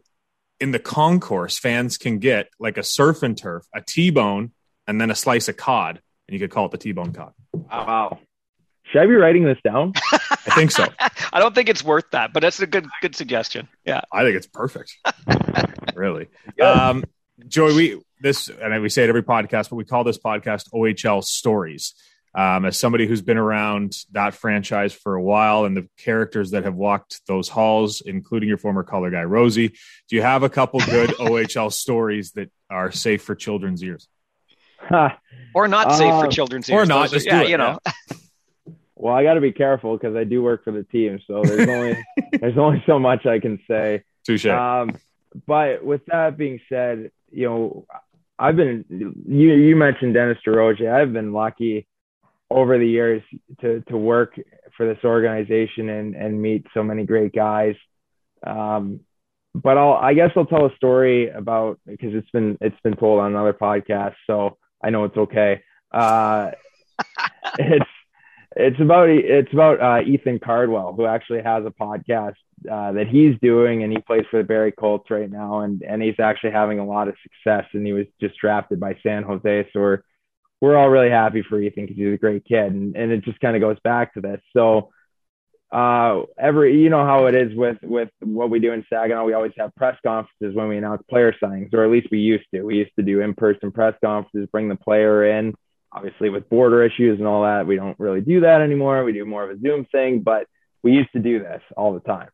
[0.62, 4.52] in the concourse, fans can get like a surf and turf, a T-bone
[4.88, 7.34] and then a slice of cod, and you could call it the T-bone cod.
[7.54, 8.20] Wow.
[8.92, 9.94] Should I be writing this down?
[10.48, 10.88] I think so.
[11.32, 13.68] I don't think it's worth that, but that's a good good suggestion.
[13.86, 14.98] Yeah, I think it's perfect.
[15.96, 16.28] really,
[16.62, 17.04] um,
[17.48, 17.76] Joey.
[17.76, 21.94] We this and we say it every podcast, but we call this podcast OHL Stories.
[22.34, 26.64] Um, as somebody who's been around that franchise for a while and the characters that
[26.64, 30.80] have walked those halls, including your former color guy Rosie, do you have a couple
[30.80, 34.08] good OHL stories that are safe for children's ears?
[35.54, 36.84] or not safe uh, for children's ears?
[36.84, 37.12] Or not?
[37.12, 37.80] Those, yeah, you know.
[39.02, 41.68] Well, I got to be careful because I do work for the team, so there's
[41.68, 42.06] only
[42.40, 44.04] there's only so much I can say.
[44.24, 44.46] Touche.
[44.46, 44.96] Um,
[45.48, 47.86] but with that being said, you know,
[48.38, 48.86] I've been
[49.28, 50.88] you you mentioned Dennis DeRoche.
[50.88, 51.88] I've been lucky
[52.52, 53.24] over the years
[53.62, 54.40] to to work
[54.78, 57.76] for this organization and and meet so many great guys.
[58.46, 59.00] Um,
[59.56, 63.20] but I'll I guess I'll tell a story about because it's been it's been told
[63.20, 65.62] on another podcast, so I know it's okay.
[65.92, 66.52] Uh,
[67.60, 67.86] it's
[68.56, 72.36] it's about it's about uh, Ethan Cardwell, who actually has a podcast
[72.70, 76.02] uh, that he's doing, and he plays for the Barrie Colts right now, and and
[76.02, 77.66] he's actually having a lot of success.
[77.74, 80.00] And he was just drafted by San Jose, so we're
[80.60, 83.40] we're all really happy for Ethan because he's a great kid, and and it just
[83.40, 84.42] kind of goes back to this.
[84.54, 84.92] So
[85.72, 89.34] uh every you know how it is with with what we do in Saginaw we
[89.34, 92.64] always have press conferences when we announce player signings or at least we used to
[92.64, 95.54] we used to do in-person press conferences bring the player in
[95.92, 99.04] obviously with border issues and all that, we don't really do that anymore.
[99.04, 100.48] We do more of a Zoom thing, but
[100.84, 102.30] we used to do this all the time.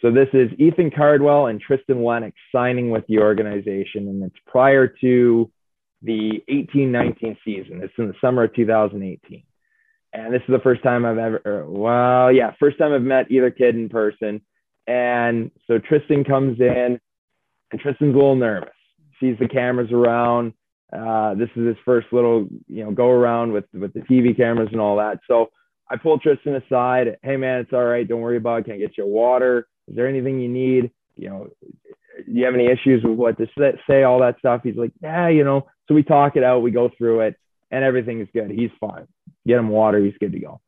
[0.00, 4.88] So this is Ethan Cardwell and Tristan Lennox signing with the organization, and it's prior
[5.00, 5.50] to
[6.02, 7.82] the 18-19 season.
[7.82, 9.42] It's in the summer of 2018.
[10.14, 13.50] And this is the first time I've ever, well, yeah, first time I've met either
[13.50, 14.40] kid in person.
[14.86, 16.98] And so Tristan comes in,
[17.72, 18.70] and Tristan's a little nervous.
[19.20, 20.54] Sees the cameras around
[20.94, 24.68] uh, this is his first little, you know, go around with with the TV cameras
[24.70, 25.18] and all that.
[25.26, 25.50] So
[25.90, 27.16] I pull Tristan aside.
[27.22, 28.06] Hey man, it's all right.
[28.06, 28.64] Don't worry about it.
[28.64, 29.66] Can I get you water?
[29.88, 30.90] Is there anything you need?
[31.16, 31.48] You know,
[32.24, 33.46] do you have any issues with what to
[33.88, 34.04] say?
[34.04, 34.60] All that stuff.
[34.62, 35.66] He's like, yeah, you know.
[35.88, 36.60] So we talk it out.
[36.60, 37.36] We go through it,
[37.70, 38.50] and everything is good.
[38.50, 39.08] He's fine.
[39.46, 39.98] Get him water.
[39.98, 40.60] He's good to go.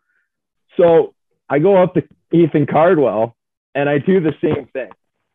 [0.76, 1.14] So
[1.48, 3.36] I go up to Ethan Cardwell,
[3.74, 4.90] and I do the same thing.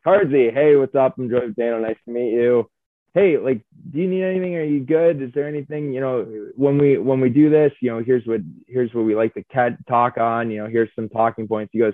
[0.06, 1.16] Cardsy, hey, what's up?
[1.18, 1.80] I'm Joey Dano.
[1.80, 2.70] Nice to meet you
[3.14, 6.26] hey like do you need anything are you good is there anything you know
[6.56, 9.44] when we when we do this you know here's what here's what we like to
[9.46, 11.94] cat talk on you know here's some talking points he goes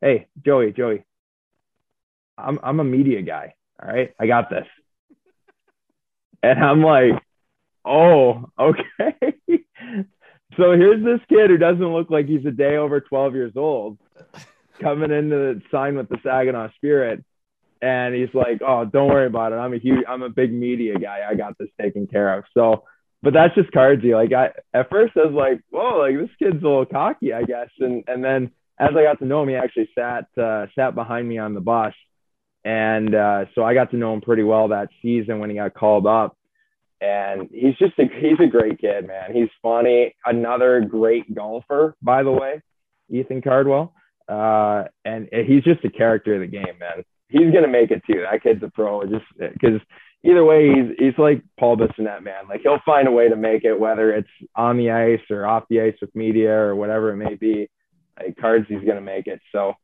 [0.00, 1.04] hey joey joey
[2.36, 4.66] i'm i'm a media guy all right i got this
[6.42, 7.12] and i'm like
[7.84, 9.14] oh okay
[10.56, 13.98] so here's this kid who doesn't look like he's a day over 12 years old
[14.80, 17.24] coming in to sign with the saginaw spirit
[17.80, 19.56] and he's like, "Oh, don't worry about it.
[19.56, 21.20] I'm a huge, I'm a big media guy.
[21.28, 22.84] I got this taken care of." So,
[23.22, 24.14] but that's just Cardsy.
[24.14, 27.42] Like I, at first I was like, "Whoa, like this kid's a little cocky, I
[27.42, 30.94] guess." And and then as I got to know him, he actually sat uh, sat
[30.94, 31.94] behind me on the bus,
[32.64, 35.74] and uh, so I got to know him pretty well that season when he got
[35.74, 36.36] called up.
[37.00, 39.32] And he's just a he's a great kid, man.
[39.32, 40.14] He's funny.
[40.24, 42.60] Another great golfer, by the way,
[43.08, 43.94] Ethan Cardwell.
[44.28, 48.24] Uh, and he's just a character of the game, man he's gonna make it too.
[48.30, 49.02] That kid's a pro.
[49.04, 49.80] Just because
[50.24, 52.48] either way, he's he's like Paul Bissonnette, man.
[52.48, 55.64] Like he'll find a way to make it, whether it's on the ice or off
[55.68, 57.68] the ice with media or whatever it may be.
[58.18, 59.40] Like cards, he's gonna make it.
[59.52, 59.74] So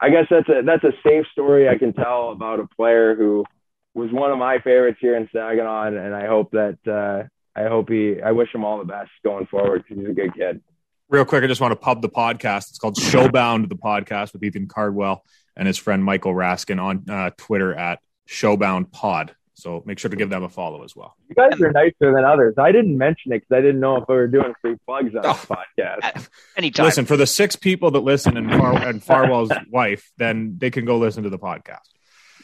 [0.00, 3.44] I guess that's a that's a safe story I can tell about a player who
[3.94, 7.28] was one of my favorites here in Saginaw, and, and I hope that uh,
[7.58, 10.34] I hope he I wish him all the best going forward because he's a good
[10.34, 10.60] kid.
[11.08, 12.70] Real quick, I just want to pub the podcast.
[12.70, 15.22] It's called Showbound, the podcast with Ethan Cardwell
[15.56, 19.34] and his friend Michael Raskin on uh, Twitter at Showbound Pod.
[19.56, 21.14] So make sure to give them a follow as well.
[21.28, 22.54] You guys are nicer than others.
[22.58, 25.24] I didn't mention it because I didn't know if we were doing free plugs on
[25.24, 26.28] oh, this podcast.
[26.56, 26.86] Anytime.
[26.86, 30.84] Listen, for the six people that listen and, Far- and Farwell's wife, then they can
[30.84, 31.93] go listen to the podcast.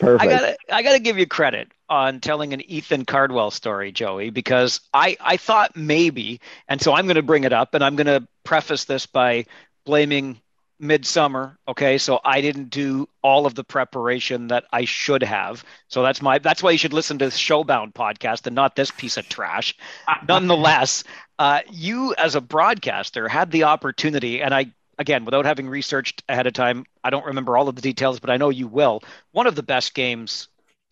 [0.00, 0.22] Perfect.
[0.22, 4.80] I gotta, I gotta give you credit on telling an Ethan Cardwell story, Joey, because
[4.94, 8.06] I, I thought maybe, and so I'm going to bring it up, and I'm going
[8.06, 9.46] to preface this by
[9.84, 10.40] blaming
[10.80, 11.98] midsummer okay?
[11.98, 15.64] So i didn't do all of the preparation that i should have.
[15.88, 18.90] So that's my that's why you should listen to the showbound podcast and not this
[18.90, 19.76] piece of trash.
[20.28, 21.04] Nonetheless
[21.38, 24.66] uh, you as a broadcaster had the opportunity and i
[25.00, 28.30] again without having researched ahead of time i don't remember all of the details but
[28.30, 29.02] i know you will.
[29.32, 30.48] One of the best games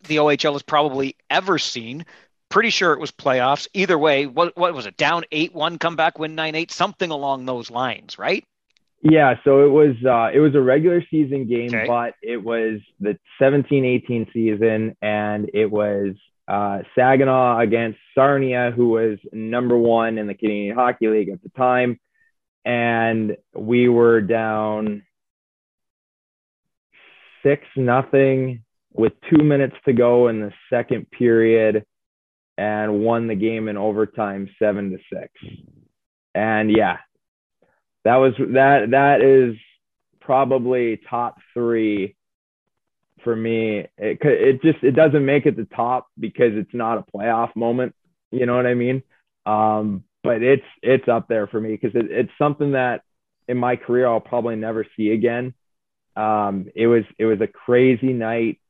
[0.09, 2.05] the ohl has probably ever seen.
[2.49, 3.69] Pretty sure it was playoffs.
[3.75, 4.97] Either way what, what was it?
[4.97, 8.45] Down 8-1 comeback win 9-8 something along those lines right?
[9.03, 11.87] Yeah, so it was uh, it was a regular season game, okay.
[11.87, 16.17] but it was the 17-18 season, and it was
[16.49, 21.51] uh, Saginaw against Sarnia, who was number one in the Canadian Hockey League at the
[21.51, 22.01] time,
[22.69, 25.03] and we were down
[27.43, 31.85] six nothing with two minutes to go in the second period,
[32.59, 35.33] and won the game in overtime seven to six.
[36.35, 36.99] And yeah,
[38.05, 39.57] that was that that is
[40.21, 42.17] probably top three
[43.25, 43.87] for me.
[43.97, 47.95] It it just it doesn't make it the top because it's not a playoff moment.
[48.31, 49.03] You know what I mean?
[49.47, 53.03] Um, but it's it's up there for me because it, it's something that
[53.47, 55.55] in my career I'll probably never see again.
[56.17, 58.61] Um, it was it was a crazy night.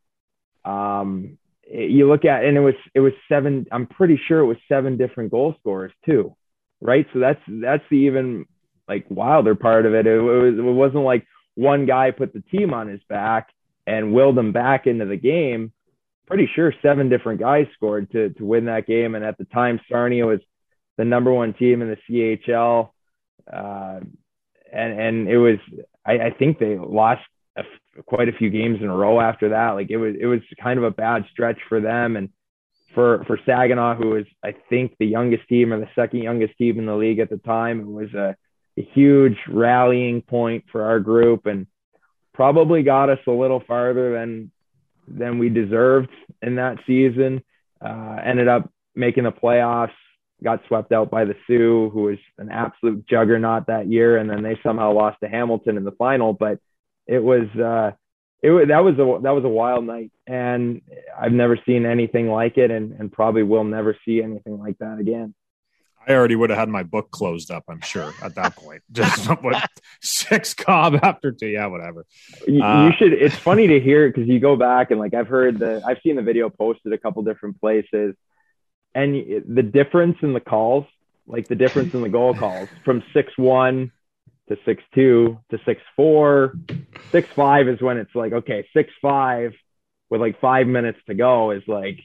[0.65, 3.67] Um, it, you look at and it was it was seven.
[3.73, 6.37] I'm pretty sure it was seven different goal scorers too,
[6.81, 7.07] right?
[7.13, 8.47] So that's that's the even
[8.87, 10.07] like wilder part of it.
[10.07, 13.49] It, it was it wasn't like one guy put the team on his back
[13.87, 15.73] and willed them back into the game.
[16.27, 19.15] Pretty sure seven different guys scored to to win that game.
[19.15, 20.41] And at the time, Sarnia was
[20.99, 22.91] the number one team in the CHL.
[23.51, 24.01] Uh,
[24.71, 25.59] and and it was
[26.05, 27.23] I, I think they lost
[27.57, 27.63] a,
[28.05, 29.71] quite a few games in a row after that.
[29.71, 32.29] Like it was it was kind of a bad stretch for them and
[32.95, 36.79] for for Saginaw, who was I think the youngest team or the second youngest team
[36.79, 37.81] in the league at the time.
[37.81, 38.37] It was a,
[38.77, 41.67] a huge rallying point for our group and
[42.35, 44.51] probably got us a little farther than
[45.07, 46.11] than we deserved
[46.43, 47.43] in that season.
[47.81, 49.93] Uh, ended up making the playoffs
[50.42, 54.42] got swept out by the Soo, who was an absolute juggernaut that year, and then
[54.42, 56.33] they somehow lost to Hamilton in the final.
[56.33, 56.59] But
[57.07, 57.92] it was uh,
[58.42, 60.83] it was that was a that was a wild night, and
[61.18, 64.98] I've never seen anything like it, and and probably will never see anything like that
[64.98, 65.35] again.
[66.07, 67.64] I already would have had my book closed up.
[67.68, 68.83] I'm sure at that point.
[68.92, 69.68] Just what
[70.01, 72.07] six cob after two, yeah, whatever.
[72.46, 73.12] You, uh, you should.
[73.12, 76.16] It's funny to hear because you go back and like I've heard the I've seen
[76.16, 78.14] the video posted a couple different places
[78.94, 80.85] and the difference in the calls,
[81.27, 83.92] like the difference in the goal calls from six one
[84.48, 86.59] to six two to six four,
[87.12, 89.53] six five is when it's like okay, six five
[90.11, 92.01] with like five minutes to go is like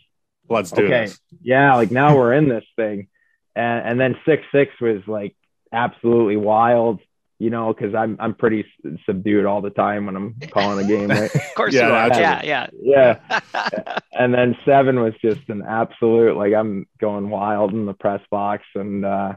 [0.49, 1.19] let's do okay, this.
[1.41, 3.07] yeah, like now we're in this thing,
[3.55, 5.35] and and then six six was like
[5.71, 6.99] absolutely wild
[7.39, 8.65] you know, because I'm I'm pretty
[9.05, 11.09] subdued all the time when I'm calling a game.
[11.09, 11.33] Right?
[11.35, 12.19] of course yeah, you are.
[12.19, 12.41] Yeah,
[12.81, 13.19] yeah,
[13.53, 13.99] yeah.
[14.13, 18.63] and then seven was just an absolute like I'm going wild in the press box,
[18.75, 19.33] and uh,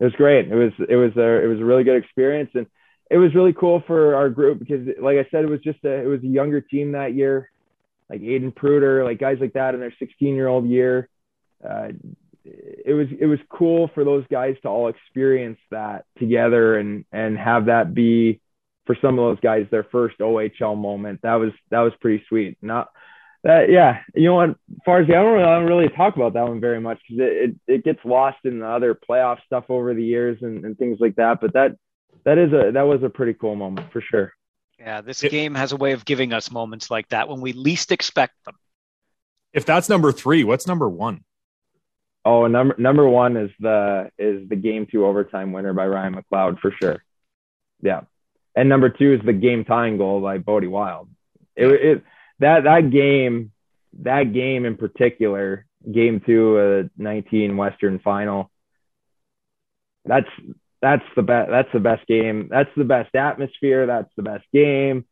[0.00, 0.50] it was great.
[0.50, 2.66] It was it was a it was a really good experience, and
[3.10, 5.92] it was really cool for our group because, like I said, it was just a
[5.92, 7.50] it was a younger team that year,
[8.08, 11.08] like Aiden Pruder, like guys like that in their 16 year old year.
[11.62, 11.88] Uh,
[12.44, 17.38] it was it was cool for those guys to all experience that together and and
[17.38, 18.40] have that be
[18.86, 21.20] for some of those guys their first OHL moment.
[21.22, 22.58] That was that was pretty sweet.
[22.60, 22.88] Not
[23.42, 24.50] that yeah, you know what?
[24.50, 27.00] As far as I don't really, I don't really talk about that one very much
[27.08, 30.64] because it, it, it gets lost in the other playoff stuff over the years and,
[30.64, 31.40] and things like that.
[31.40, 31.76] But that
[32.24, 34.32] that is a that was a pretty cool moment for sure.
[34.78, 37.52] Yeah, this it, game has a way of giving us moments like that when we
[37.52, 38.56] least expect them.
[39.52, 41.22] If that's number three, what's number one?
[42.24, 46.58] Oh, number number one is the is the game two overtime winner by Ryan McLeod
[46.58, 47.04] for sure.
[47.82, 48.02] Yeah,
[48.54, 51.10] and number two is the game tying goal by Bode Wild.
[51.54, 52.04] It, it
[52.38, 53.52] that that game
[54.00, 58.50] that game in particular, game two of 19 Western final.
[60.06, 60.28] That's
[60.80, 61.50] that's the best.
[61.50, 62.48] That's the best game.
[62.50, 63.86] That's the best atmosphere.
[63.86, 65.04] That's the best game.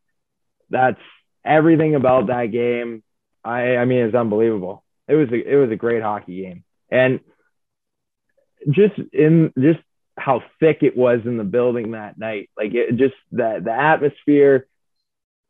[0.71, 0.99] That's
[1.45, 3.03] everything about that game.
[3.43, 4.83] I I mean, it's unbelievable.
[5.07, 7.19] It was a, it was a great hockey game and
[8.69, 9.79] just in just
[10.17, 14.67] how thick it was in the building that night like it just that the atmosphere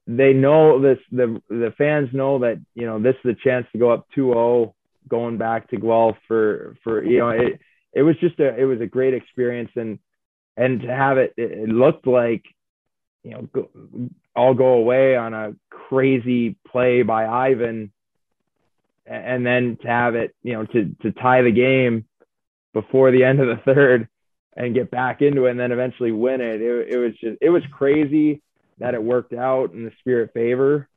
[0.08, 3.77] they know this the the fans know that you know this is a chance to
[3.77, 4.73] go up 2-0
[5.08, 7.60] going back to Guelph for for you know it
[7.93, 9.71] it was just a it was a great experience.
[9.75, 9.99] And
[10.58, 12.43] and to have it it, looked like
[13.23, 13.69] you know go,
[14.36, 17.91] all go away on a crazy play by Ivan
[19.05, 22.05] and then to have it, you know, to to tie the game
[22.73, 24.07] before the end of the third
[24.55, 26.61] and get back into it and then eventually win it.
[26.61, 28.41] It, it was just it was crazy
[28.79, 30.87] that it worked out in the spirit favor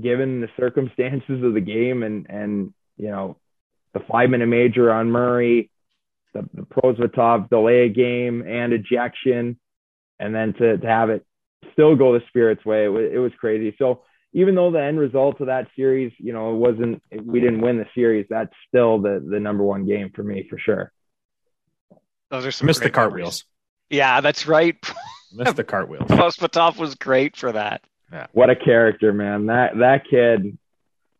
[0.00, 3.36] given the circumstances of the game and and you know
[3.92, 5.70] the five minute major on Murray,
[6.32, 9.58] the, the Prosvetov delay game and ejection,
[10.18, 11.26] and then to, to have it
[11.72, 13.74] still go the Spirit's way, it was, it was crazy.
[13.78, 14.02] So
[14.32, 17.78] even though the end result of that series, you know, it wasn't we didn't win
[17.78, 20.92] the series, that's still the the number one game for me for sure.
[22.30, 23.44] Those are some missed the cartwheels.
[23.90, 24.76] Yeah, that's right.
[25.32, 26.08] missed the cartwheels.
[26.08, 27.82] Prosvetov was great for that.
[28.10, 28.26] Yeah.
[28.32, 29.46] What a character, man.
[29.46, 30.58] That that kid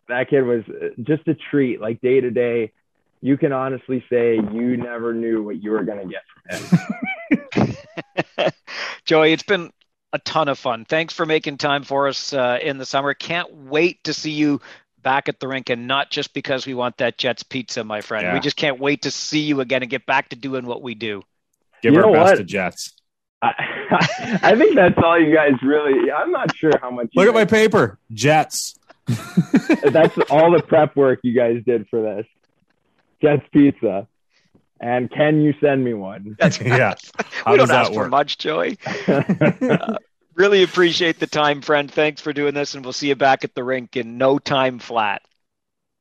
[0.09, 2.73] that kid was uh, just a treat, like day to day.
[3.21, 6.23] You can honestly say you never knew what you were going to get
[7.55, 8.53] from him.
[9.05, 9.71] Joey, it's been
[10.13, 10.85] a ton of fun.
[10.85, 13.15] Thanks for making time for us uh, in the summer.
[13.15, 14.61] Can't wait to see you
[15.03, 18.25] back at the rink and not just because we want that Jets pizza, my friend.
[18.25, 18.35] Yeah.
[18.35, 20.95] We just can't wait to see you again and get back to doing what we
[20.95, 21.23] do.
[21.83, 22.37] Give you our best what?
[22.37, 22.93] to Jets.
[23.43, 23.53] I,
[24.43, 26.11] I think that's all you guys really.
[26.11, 27.11] I'm not sure how much.
[27.15, 27.99] Look at my paper.
[28.13, 28.79] Jets.
[29.07, 32.27] That's all the prep work you guys did for this.
[33.21, 34.07] Jets Pizza.
[34.83, 36.37] And can you send me one?
[36.41, 36.95] That's Yeah.
[37.47, 38.79] We don't that ask for much, Joey.
[39.09, 39.97] Uh,
[40.35, 41.91] really appreciate the time, friend.
[41.91, 44.79] Thanks for doing this, and we'll see you back at the rink in no time
[44.79, 45.23] flat.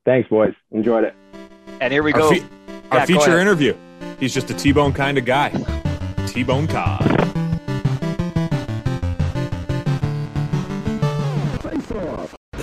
[0.06, 0.54] Thanks, boys.
[0.72, 1.14] Enjoyed it.
[1.80, 2.30] And here we Our, go.
[2.32, 2.40] fe-
[2.92, 3.42] our Yeah, go feature ahead.
[3.42, 3.76] interview.
[4.20, 5.50] He's just a T-bone kind of guy.
[6.28, 7.21] T-bone Codd.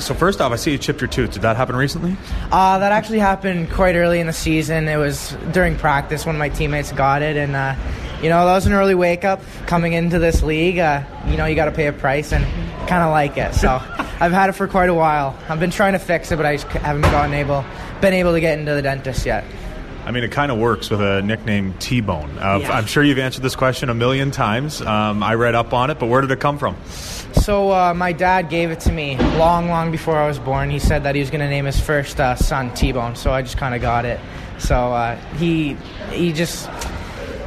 [0.08, 1.32] So first off, I see you chipped your tooth.
[1.32, 2.16] Did that happen recently?
[2.50, 4.88] Uh, that actually happened quite early in the season.
[4.88, 6.24] It was during practice.
[6.24, 7.74] One of my teammates got it, and uh,
[8.22, 10.78] you know that was an early wake up coming into this league.
[10.78, 12.42] Uh, you know you got to pay a price, and
[12.88, 13.54] kind of like it.
[13.54, 15.38] So I've had it for quite a while.
[15.46, 17.62] I've been trying to fix it, but I just haven't gotten able
[18.00, 19.44] been able to get into the dentist yet.
[20.06, 22.38] I mean, it kind of works with a nickname T-bone.
[22.38, 22.72] Uh, Yeah.
[22.72, 24.80] I'm sure you've answered this question a million times.
[24.80, 26.76] Um, I read up on it, but where did it come from?
[27.32, 30.70] So uh, my dad gave it to me long, long before I was born.
[30.70, 33.42] He said that he was going to name his first uh, son T-Bone, so I
[33.42, 34.18] just kind of got it.
[34.58, 35.74] So uh, he
[36.10, 36.68] he just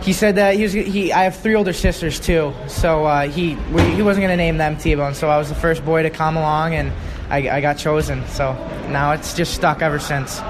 [0.01, 1.11] he said that he was he.
[1.11, 4.57] I have three older sisters too, so uh, he we- he wasn't going to name
[4.57, 5.13] them T-Bone.
[5.13, 6.91] So I was the first boy to come along, and
[7.29, 8.25] I, I got chosen.
[8.27, 8.53] So
[8.89, 10.41] now it's just stuck ever since.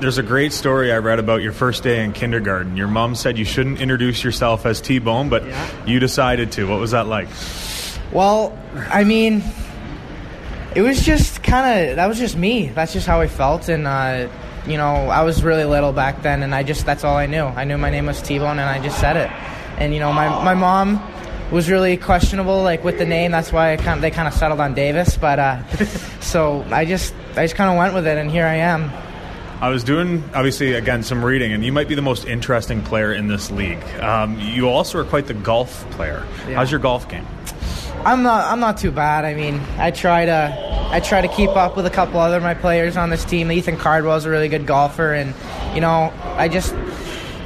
[0.00, 2.76] There's a great story I read about your first day in kindergarten.
[2.76, 5.86] Your mom said you shouldn't introduce yourself as T-bone, but Yeah.
[5.86, 6.66] you decided to.
[6.68, 7.28] What was that like?
[8.12, 9.42] Well, I mean,
[10.74, 12.68] it was just kind of that was just me.
[12.68, 14.28] That's just how I felt, and uh,
[14.66, 17.44] you know, I was really little back then, and I just that's all I knew.
[17.44, 19.30] I knew my name was T-Bone, and I just said it.
[19.80, 21.00] And you know, my my mom
[21.50, 23.32] was really questionable, like with the name.
[23.32, 25.66] That's why I kind they kind of settled on Davis, but uh,
[26.20, 28.90] so I just I just kind of went with it, and here I am.
[29.60, 33.12] I was doing, obviously, again, some reading, and you might be the most interesting player
[33.12, 33.82] in this league.
[34.00, 36.26] Um, you also are quite the golf player.
[36.48, 36.54] Yeah.
[36.54, 37.26] How's your golf game?
[38.04, 38.50] I'm not.
[38.50, 39.24] I'm not too bad.
[39.24, 40.88] I mean, I try to.
[40.92, 43.52] I try to keep up with a couple other of my players on this team.
[43.52, 45.34] Ethan Cardwell's a really good golfer, and
[45.74, 46.74] you know, I just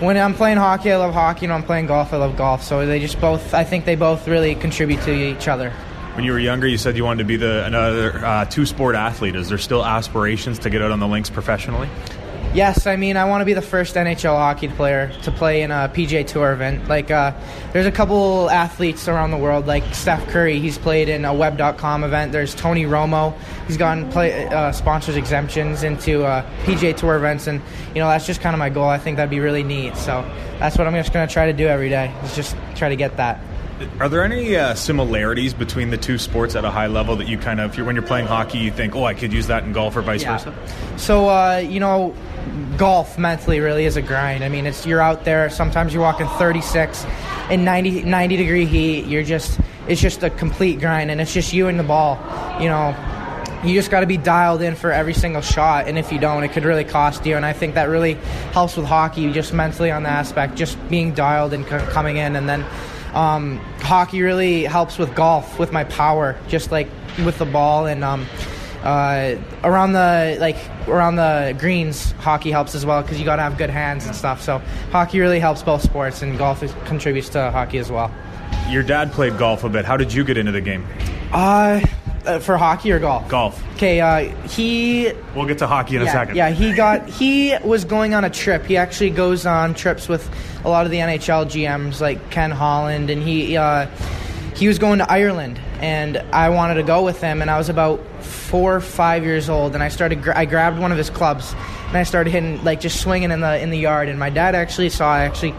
[0.01, 1.47] when I'm playing hockey, I love hockey.
[1.47, 2.63] and When I'm playing golf, I love golf.
[2.63, 3.55] So they just both.
[3.55, 5.71] I think they both really contribute to each other.
[6.15, 9.35] When you were younger, you said you wanted to be the another uh, two-sport athlete.
[9.35, 11.89] Is there still aspirations to get out on the links professionally?
[12.55, 15.73] Yes, I mean I want to be the first NHL hockey player to play in
[15.73, 16.87] a PGA Tour event.
[16.87, 17.33] Like, uh,
[17.73, 20.61] there's a couple athletes around the world, like Steph Curry.
[20.61, 22.31] He's played in a Web.com event.
[22.31, 23.37] There's Tony Romo.
[23.67, 28.25] He's gotten play, uh, sponsors exemptions into uh, PGA Tour events, and you know that's
[28.25, 28.89] just kind of my goal.
[28.89, 29.97] I think that'd be really neat.
[29.97, 30.23] So
[30.61, 32.15] that's what I'm just gonna try to do every day.
[32.23, 33.41] Is just try to get that.
[33.99, 37.39] Are there any uh, similarities between the two sports at a high level that you
[37.39, 39.97] kind of, when you're playing hockey, you think, oh, I could use that in golf
[39.97, 40.55] or vice versa?
[40.97, 42.15] So uh, you know,
[42.77, 44.45] golf mentally really is a grind.
[44.45, 45.51] I mean, it's you're out there.
[45.51, 47.05] Sometimes you're walking 36
[47.51, 49.07] in 90, 90 degree heat.
[49.07, 49.59] You're just
[49.89, 52.19] it's just a complete grind, and it's just you and the ball.
[52.61, 52.95] You know,
[53.65, 56.45] you just got to be dialed in for every single shot, and if you don't,
[56.45, 57.37] it could really cost you.
[57.37, 58.15] And I think that really
[58.53, 62.37] helps with hockey, just mentally on the aspect, just being dialed and c- coming in,
[62.37, 62.65] and then.
[63.15, 66.89] Um, hockey really helps with golf, with my power, just like
[67.25, 68.27] with the ball and um,
[68.83, 70.57] uh, around the like
[70.89, 72.13] around the greens.
[72.13, 74.43] Hockey helps as well because you got to have good hands and stuff.
[74.43, 74.59] So
[74.91, 78.13] hockey really helps both sports, and golf is, contributes to hockey as well.
[78.69, 79.85] Your dad played golf a bit.
[79.85, 80.87] How did you get into the game?
[81.33, 81.81] Uh,
[82.27, 83.29] uh, for hockey or golf?
[83.29, 83.63] Golf.
[83.75, 86.37] Okay, uh, he We'll get to hockey in a second.
[86.37, 88.65] Yeah, he got he was going on a trip.
[88.65, 90.29] He actually goes on trips with
[90.65, 93.87] a lot of the NHL GMs like Ken Holland, and he uh,
[94.55, 97.43] he was going to Ireland, and I wanted to go with him.
[97.43, 100.79] And I was about four or five years old, and I started gra- I grabbed
[100.79, 101.55] one of his clubs,
[101.89, 104.09] and I started hitting like just swinging in the in the yard.
[104.09, 105.55] And my dad actually saw I actually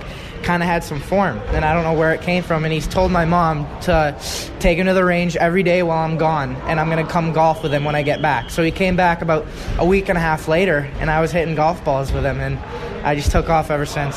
[0.45, 2.63] kind of had some form, and I don't know where it came from.
[2.63, 4.15] And he's told my mom to
[4.59, 7.63] take him to the range every day while I'm gone, and I'm gonna come golf
[7.63, 8.49] with him when I get back.
[8.51, 9.45] So he came back about
[9.77, 12.57] a week and a half later, and I was hitting golf balls with him, and
[13.05, 14.15] I just took off ever since.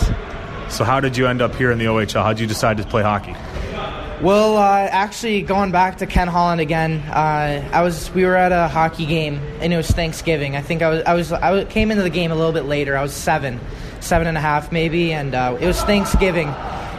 [0.68, 2.22] So how did you end up here in the OHL?
[2.22, 3.34] How did you decide to play hockey?
[4.20, 8.50] Well, uh, actually, going back to Ken Holland again, uh, I was we were at
[8.50, 10.56] a hockey game and it was Thanksgiving.
[10.56, 12.96] I think I was I was I came into the game a little bit later.
[12.96, 13.60] I was seven,
[14.00, 16.48] seven and a half maybe, and uh, it was Thanksgiving,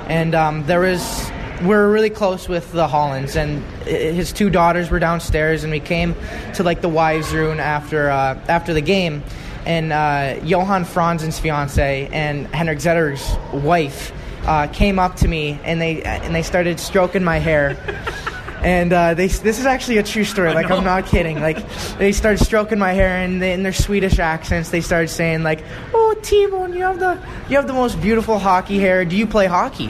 [0.08, 1.32] and um, there was
[1.64, 6.16] we're really close with the Hollands, and his two daughters were downstairs, and we came
[6.56, 9.24] to like the wives' room after uh, after the game,
[9.66, 14.14] and uh, Johan Franzen's fiance and Henrik Zetter's wife
[14.45, 17.78] uh, came up to me and they and they started stroking my hair.
[18.62, 20.53] And uh, they, this is actually a true story.
[20.53, 21.39] Like I'm not kidding.
[21.39, 21.57] Like
[21.97, 25.64] they started stroking my hair, and they, in their Swedish accents, they started saying like,
[25.93, 29.05] "Oh, Timon, you have the you have the most beautiful hockey hair.
[29.05, 29.89] Do you play hockey?"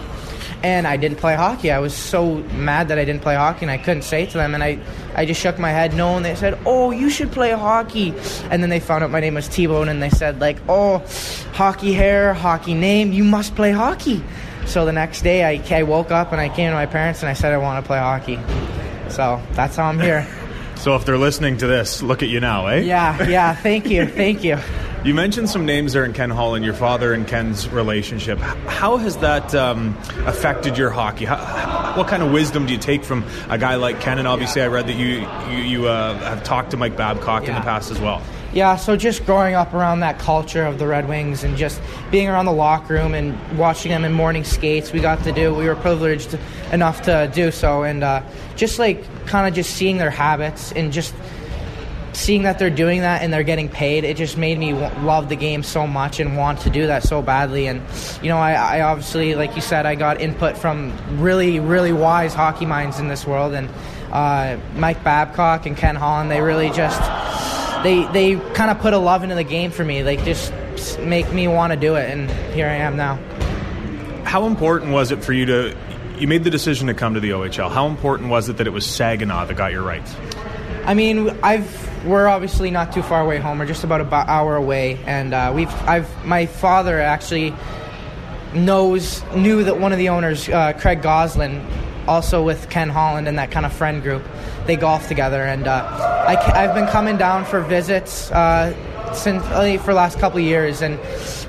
[0.63, 1.72] and I didn't play hockey.
[1.72, 4.53] I was so mad that I didn't play hockey, and I couldn't say to them.
[4.53, 4.80] And I,
[5.15, 8.13] I just shook my head no, and they said, "Oh, you should play hockey."
[8.49, 11.03] And then they found out my name was T-Bone, and they said like, "Oh,
[11.53, 14.22] hockey hair, hockey name, you must play hockey."
[14.70, 17.30] So the next day, I, I woke up and I came to my parents and
[17.30, 18.39] I said I want to play hockey.
[19.09, 20.28] So that's how I'm here.
[20.80, 22.80] So if they're listening to this, look at you now, eh?
[22.80, 23.53] Yeah, yeah.
[23.63, 24.57] Thank you, thank you.
[25.03, 28.38] You mentioned some names there in Ken Holland, your father and Ken's relationship.
[28.39, 31.26] How has that um, affected your hockey?
[31.26, 34.20] How, what kind of wisdom do you take from a guy like Ken?
[34.20, 37.49] And obviously, I read that you you, you uh, have talked to Mike Babcock yeah.
[37.49, 38.22] in the past as well.
[38.51, 41.79] Yeah, so just growing up around that culture of the Red Wings and just
[42.09, 45.53] being around the locker room and watching them in morning skates, we got to do.
[45.53, 46.35] We were privileged
[46.71, 48.23] enough to do so, and uh,
[48.55, 51.13] just like kind of just seeing their habits and just
[52.13, 55.29] seeing that they're doing that and they're getting paid, it just made me w- love
[55.29, 57.67] the game so much and want to do that so badly.
[57.67, 57.83] And
[58.23, 60.91] you know, I, I obviously, like you said, I got input from
[61.21, 63.69] really, really wise hockey minds in this world, and
[64.11, 66.31] uh, Mike Babcock and Ken Holland.
[66.31, 66.99] They really just
[67.84, 70.01] they they kind of put a love into the game for me.
[70.01, 70.53] They just
[70.99, 73.15] make me want to do it, and here I am now.
[74.23, 75.77] How important was it for you to?
[76.17, 77.71] You made the decision to come to the OHL.
[77.71, 80.13] How important was it that it was Saginaw that got your rights?
[80.86, 83.59] I mean, I've we're obviously not too far away home.
[83.59, 87.53] We're just about an hour away, and uh, we've I've my father actually
[88.53, 91.65] knows knew that one of the owners, uh, Craig Goslin,
[92.07, 94.23] also with Ken Holland and that kind of friend group
[94.70, 95.43] they golf together.
[95.43, 98.74] And uh, I, have been coming down for visits uh,
[99.13, 100.99] since uh, for the last couple of years, and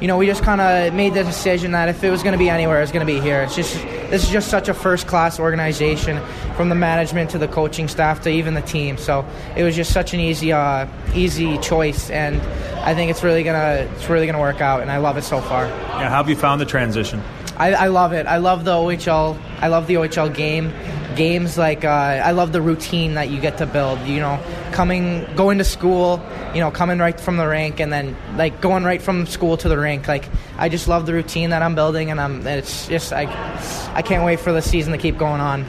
[0.01, 2.39] you know we just kind of made the decision that if it was going to
[2.39, 3.43] be anywhere, it was going to be here.
[3.43, 3.75] It's just
[4.11, 6.21] this is just such a first class organization
[6.57, 8.97] from the management to the coaching staff to even the team.
[8.97, 12.41] So it was just such an easy uh, easy choice, and
[12.81, 15.41] I think it's really gonna it's really gonna work out, and I love it so
[15.43, 15.67] far.
[15.67, 17.23] Yeah, how have you found the transition?
[17.59, 18.27] I, I love it.
[18.27, 19.39] I love the OHL.
[19.61, 20.73] I love the OHL game
[21.21, 21.89] games like uh,
[22.29, 24.01] I love the routine that you get to build.
[24.07, 24.41] You know,
[24.73, 26.19] coming going to school,
[26.55, 29.69] you know, coming right from the rink, and then like going right from school to
[29.69, 30.09] the rink.
[30.09, 30.25] Like
[30.57, 33.25] I just love the routine that I'm building, and I'm it's just I
[33.95, 35.67] I can't wait for the season to keep going on.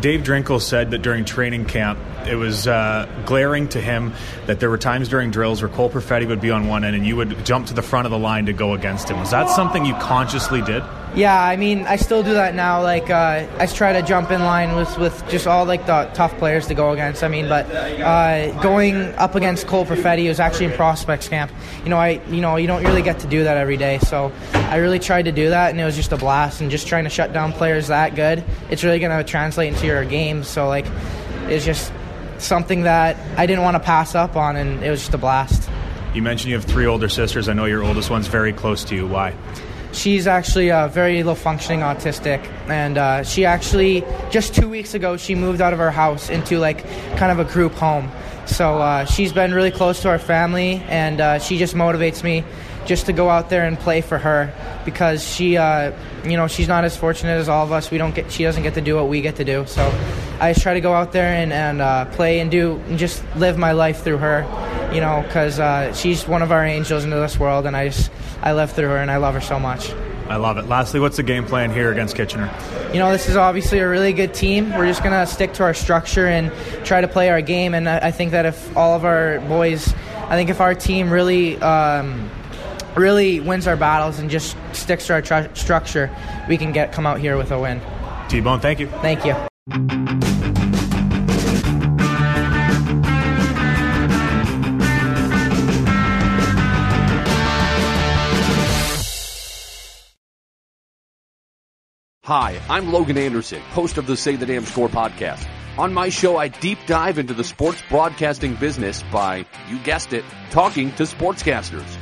[0.00, 4.12] Dave Drinkill said that during training camp, it was uh, glaring to him
[4.46, 7.06] that there were times during drills where Cole Perfetti would be on one end and
[7.06, 9.18] you would jump to the front of the line to go against him.
[9.18, 10.82] Was that something you consciously did?
[11.14, 12.82] Yeah, I mean, I still do that now.
[12.82, 16.36] Like, uh, I try to jump in line with, with just all like the tough
[16.38, 17.22] players to go against.
[17.22, 21.52] I mean, but uh, going up against Cole Perfetti was actually in prospects camp.
[21.84, 23.98] You know, I you know you don't really get to do that every day.
[23.98, 26.62] So I really tried to do that, and it was just a blast.
[26.62, 29.86] And just trying to shut down players that good, it's really going to translate into
[29.86, 30.42] your game.
[30.44, 30.86] So like,
[31.48, 31.92] it's just
[32.42, 35.68] something that I didn't want to pass up on, and it was just a blast.
[36.14, 37.48] You mentioned you have three older sisters.
[37.48, 39.06] I know your oldest one's very close to you.
[39.06, 39.34] Why?
[39.92, 45.16] She's actually uh, very low functioning autistic, and uh, she actually just two weeks ago
[45.16, 46.86] she moved out of our house into like
[47.16, 48.10] kind of a group home.
[48.46, 52.44] So uh, she's been really close to our family, and uh, she just motivates me
[52.86, 54.52] just to go out there and play for her
[54.84, 55.92] because she, uh,
[56.24, 57.90] you know, she's not as fortunate as all of us.
[57.90, 59.66] We don't get, she doesn't get to do what we get to do.
[59.66, 59.82] So
[60.40, 63.24] I just try to go out there and, and uh, play and do and just
[63.36, 64.42] live my life through her,
[64.92, 68.10] you know, because uh, she's one of our angels into this world, and I just
[68.42, 69.92] I live through her and I love her so much.
[70.28, 70.66] I love it.
[70.66, 72.50] Lastly, what's the game plan here against Kitchener?
[72.92, 74.70] You know, this is obviously a really good team.
[74.70, 76.50] We're just going to stick to our structure and
[76.86, 77.74] try to play our game.
[77.74, 79.92] And I think that if all of our boys,
[80.28, 81.60] I think if our team really.
[81.60, 82.30] Um,
[82.96, 86.10] really wins our battles and just sticks to our tr- structure,
[86.48, 87.80] we can get come out here with a win.
[88.28, 88.86] T Bone, thank you.
[89.00, 89.34] Thank you.
[89.64, 89.78] Hi,
[102.68, 105.46] I'm Logan Anderson, host of the Say the Damn Score podcast.
[105.78, 110.24] On my show, I deep dive into the sports broadcasting business by, you guessed it,
[110.50, 112.01] talking to sportscasters.